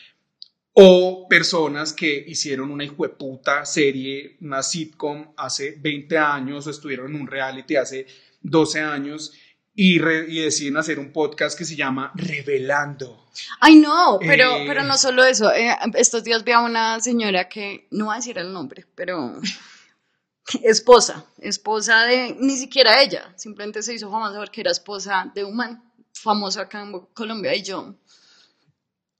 [0.72, 7.20] o personas que hicieron una hijueputa serie, una sitcom hace 20 años o estuvieron en
[7.20, 8.06] un reality hace
[8.40, 9.34] 12 años
[9.82, 13.26] y, re- y deciden hacer un podcast que se llama Revelando.
[13.60, 14.64] Ay, no, pero, Eh.
[14.66, 15.50] pero no solo eso.
[15.54, 19.40] eh, estos días vi a una señora que, no voy a decir el nombre, pero
[20.62, 25.56] esposa, esposa de, ni siquiera ella, simplemente se hizo famosa porque era esposa de un
[25.56, 25.82] man
[26.12, 27.94] famoso acá en Colombia y yo.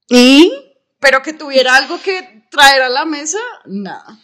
[0.09, 0.53] Y,
[0.99, 4.19] pero que tuviera algo que traer a la mesa, nada.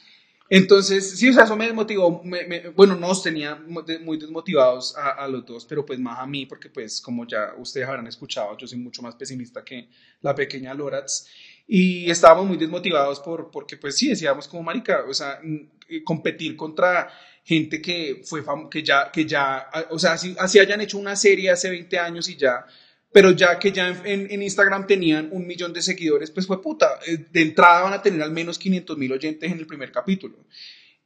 [0.49, 5.11] Entonces, sí, o sea, eso me desmotivó, me- me- bueno, nos tenía muy desmotivados a,
[5.11, 8.57] a los dos, pero pues más a mí, porque pues como ya ustedes habrán escuchado,
[8.57, 9.89] yo soy mucho más pesimista que
[10.21, 11.27] la pequeña Loratz,
[11.67, 15.41] y estábamos muy desmotivados por, porque pues sí, decíamos como marica, o sea,
[15.89, 17.11] eh, competir contra
[17.45, 21.51] gente que fue que ya, que ya, o sea, así, así hayan hecho una serie
[21.51, 22.65] hace 20 años y ya,
[23.13, 26.99] pero ya que ya en, en- Instagram tenían un millón de seguidores, pues fue puta.
[27.07, 30.37] eh, De entrada van a tener al menos 500 mil oyentes en el primer capítulo.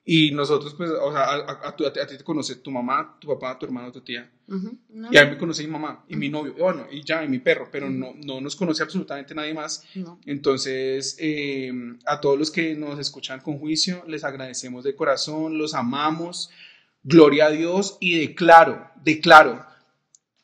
[0.02, 3.28] Y nosotros, pues, o sea, a, a- a a ti te conoce tu mamá, tu
[3.28, 4.28] papá, tu hermano, tu tía.
[4.48, 7.04] Ujú, no, Y a mí me conoce mi mamá y mi novio, y bueno, y
[7.04, 9.84] ya, y mi perro, pero no, no nos conoce absolutamente nadie más.
[9.94, 10.18] no.
[10.24, 11.70] Entonces, eh,
[12.06, 16.50] a todos los que nos escuchan con juicio, les agradecemos de corazón, los amamos,
[17.04, 19.64] gloria a Dios y declaro, declaro,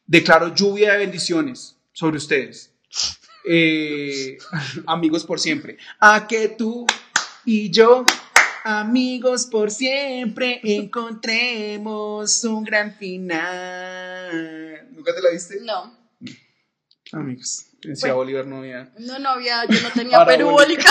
[0.07, 2.73] declaro lluvia de bendiciones sobre ustedes.
[3.49, 4.39] Eh,
[4.87, 5.79] amigos por siempre.
[6.01, 6.85] A que tú
[7.45, 8.05] y yo,
[8.65, 14.89] amigos por siempre, encontremos un gran final.
[14.93, 15.61] ¿Nunca te la viste?
[15.61, 15.97] No,
[17.13, 18.17] Amigos, decía Bueno.
[18.17, 18.93] Bolívar no había.
[18.99, 20.91] no, no había, yo no tenía perubólica.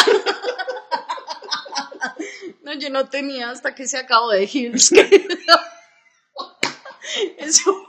[2.63, 4.91] No, yo no tenía hasta que se acabó de Hills.
[7.37, 7.85] Eso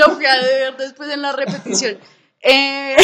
[0.00, 1.98] lo fui a ver después en la repetición.
[2.42, 2.96] Eh,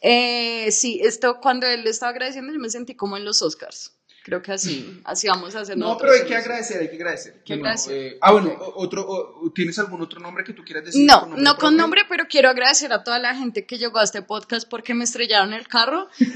[0.00, 3.92] eh, sí, esto cuando él le estaba agradeciendo, yo me sentí como en los Oscars.
[4.24, 7.42] Creo que así, así vamos a hacer No, pero hay que agradecer, hay que agradecer.
[7.44, 7.96] Que No, agradecer.
[7.96, 11.06] eh, ah, bueno, otro, o- ¿tienes algún otro nombre que tú quieras decir?
[11.06, 11.70] No, con no con propio?
[11.78, 15.04] nombre, pero quiero agradecer a toda la gente que llegó a este podcast porque me
[15.04, 16.08] estrellaron el carro.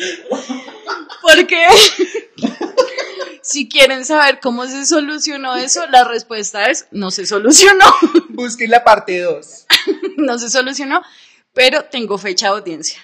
[1.22, 1.66] porque
[3.42, 7.84] si quieren saber cómo se solucionó eso, la respuesta es no se solucionó,
[8.30, 9.66] Busquen la parte 2.
[10.18, 11.02] no se solucionó,
[11.52, 13.00] pero tengo fecha de audiencia.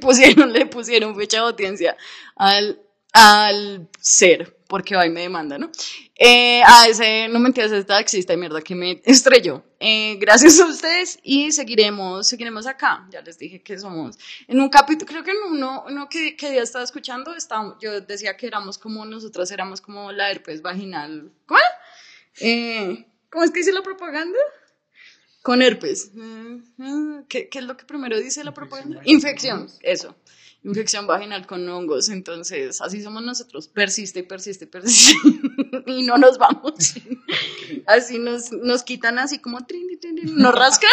[0.00, 1.96] pusieron, le pusieron fecha de audiencia
[2.36, 2.80] al,
[3.12, 5.70] al ser, porque va y me demanda, ¿no?
[6.18, 9.62] Eh, a ese, no mentiras, ese taxista de mierda que me estrelló.
[9.78, 13.06] Eh, gracias a ustedes y seguiremos, seguiremos acá.
[13.10, 16.54] Ya les dije que somos en un capítulo, creo que en uno, uno que, que
[16.54, 21.30] ya estaba escuchando, estábamos- yo decía que éramos como, nosotras éramos como la herpes vaginal.
[21.46, 21.62] ¿Cuál?
[22.40, 24.38] Eh, ¿Cómo es que dice la propaganda?
[25.42, 26.10] Con herpes.
[27.28, 29.00] ¿Qué, qué es lo que primero dice la propaganda?
[29.04, 30.16] Infección, eso.
[30.66, 32.08] Infección vaginal con hongos.
[32.08, 33.68] Entonces, así somos nosotros.
[33.68, 35.14] Persiste, persiste, persiste.
[35.86, 36.74] y no nos vamos.
[37.86, 40.90] Así nos, nos quitan así como trin, trin, trin, nos rascan.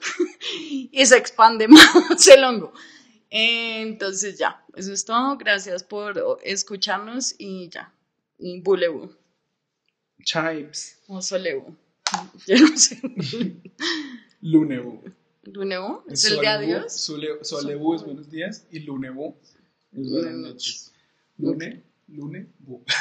[0.90, 2.72] y se expande más el hongo.
[3.28, 4.64] Entonces, ya.
[4.74, 5.36] Eso es todo.
[5.36, 7.92] Gracias por escucharnos y ya.
[8.38, 9.10] Y bulebu.
[10.24, 10.98] Chives.
[11.08, 11.76] O solebu.
[12.46, 13.02] Yo no sé.
[14.40, 15.02] Lunebu.
[15.52, 16.02] ¿Lunebu?
[16.08, 16.92] ¿Es el de adiós?
[16.92, 19.34] Sole- Solebu es buenos días y Lunebu
[19.92, 20.92] es buenas noches.
[21.38, 22.82] Lune, lune, bu.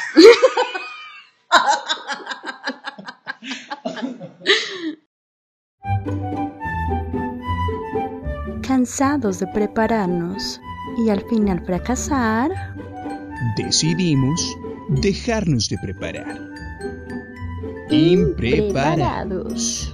[8.62, 10.60] Cansados de prepararnos
[11.06, 12.52] y al final fracasar,
[13.56, 14.56] Decidimos
[15.02, 16.40] dejarnos de preparar.
[17.90, 19.94] Impreparados.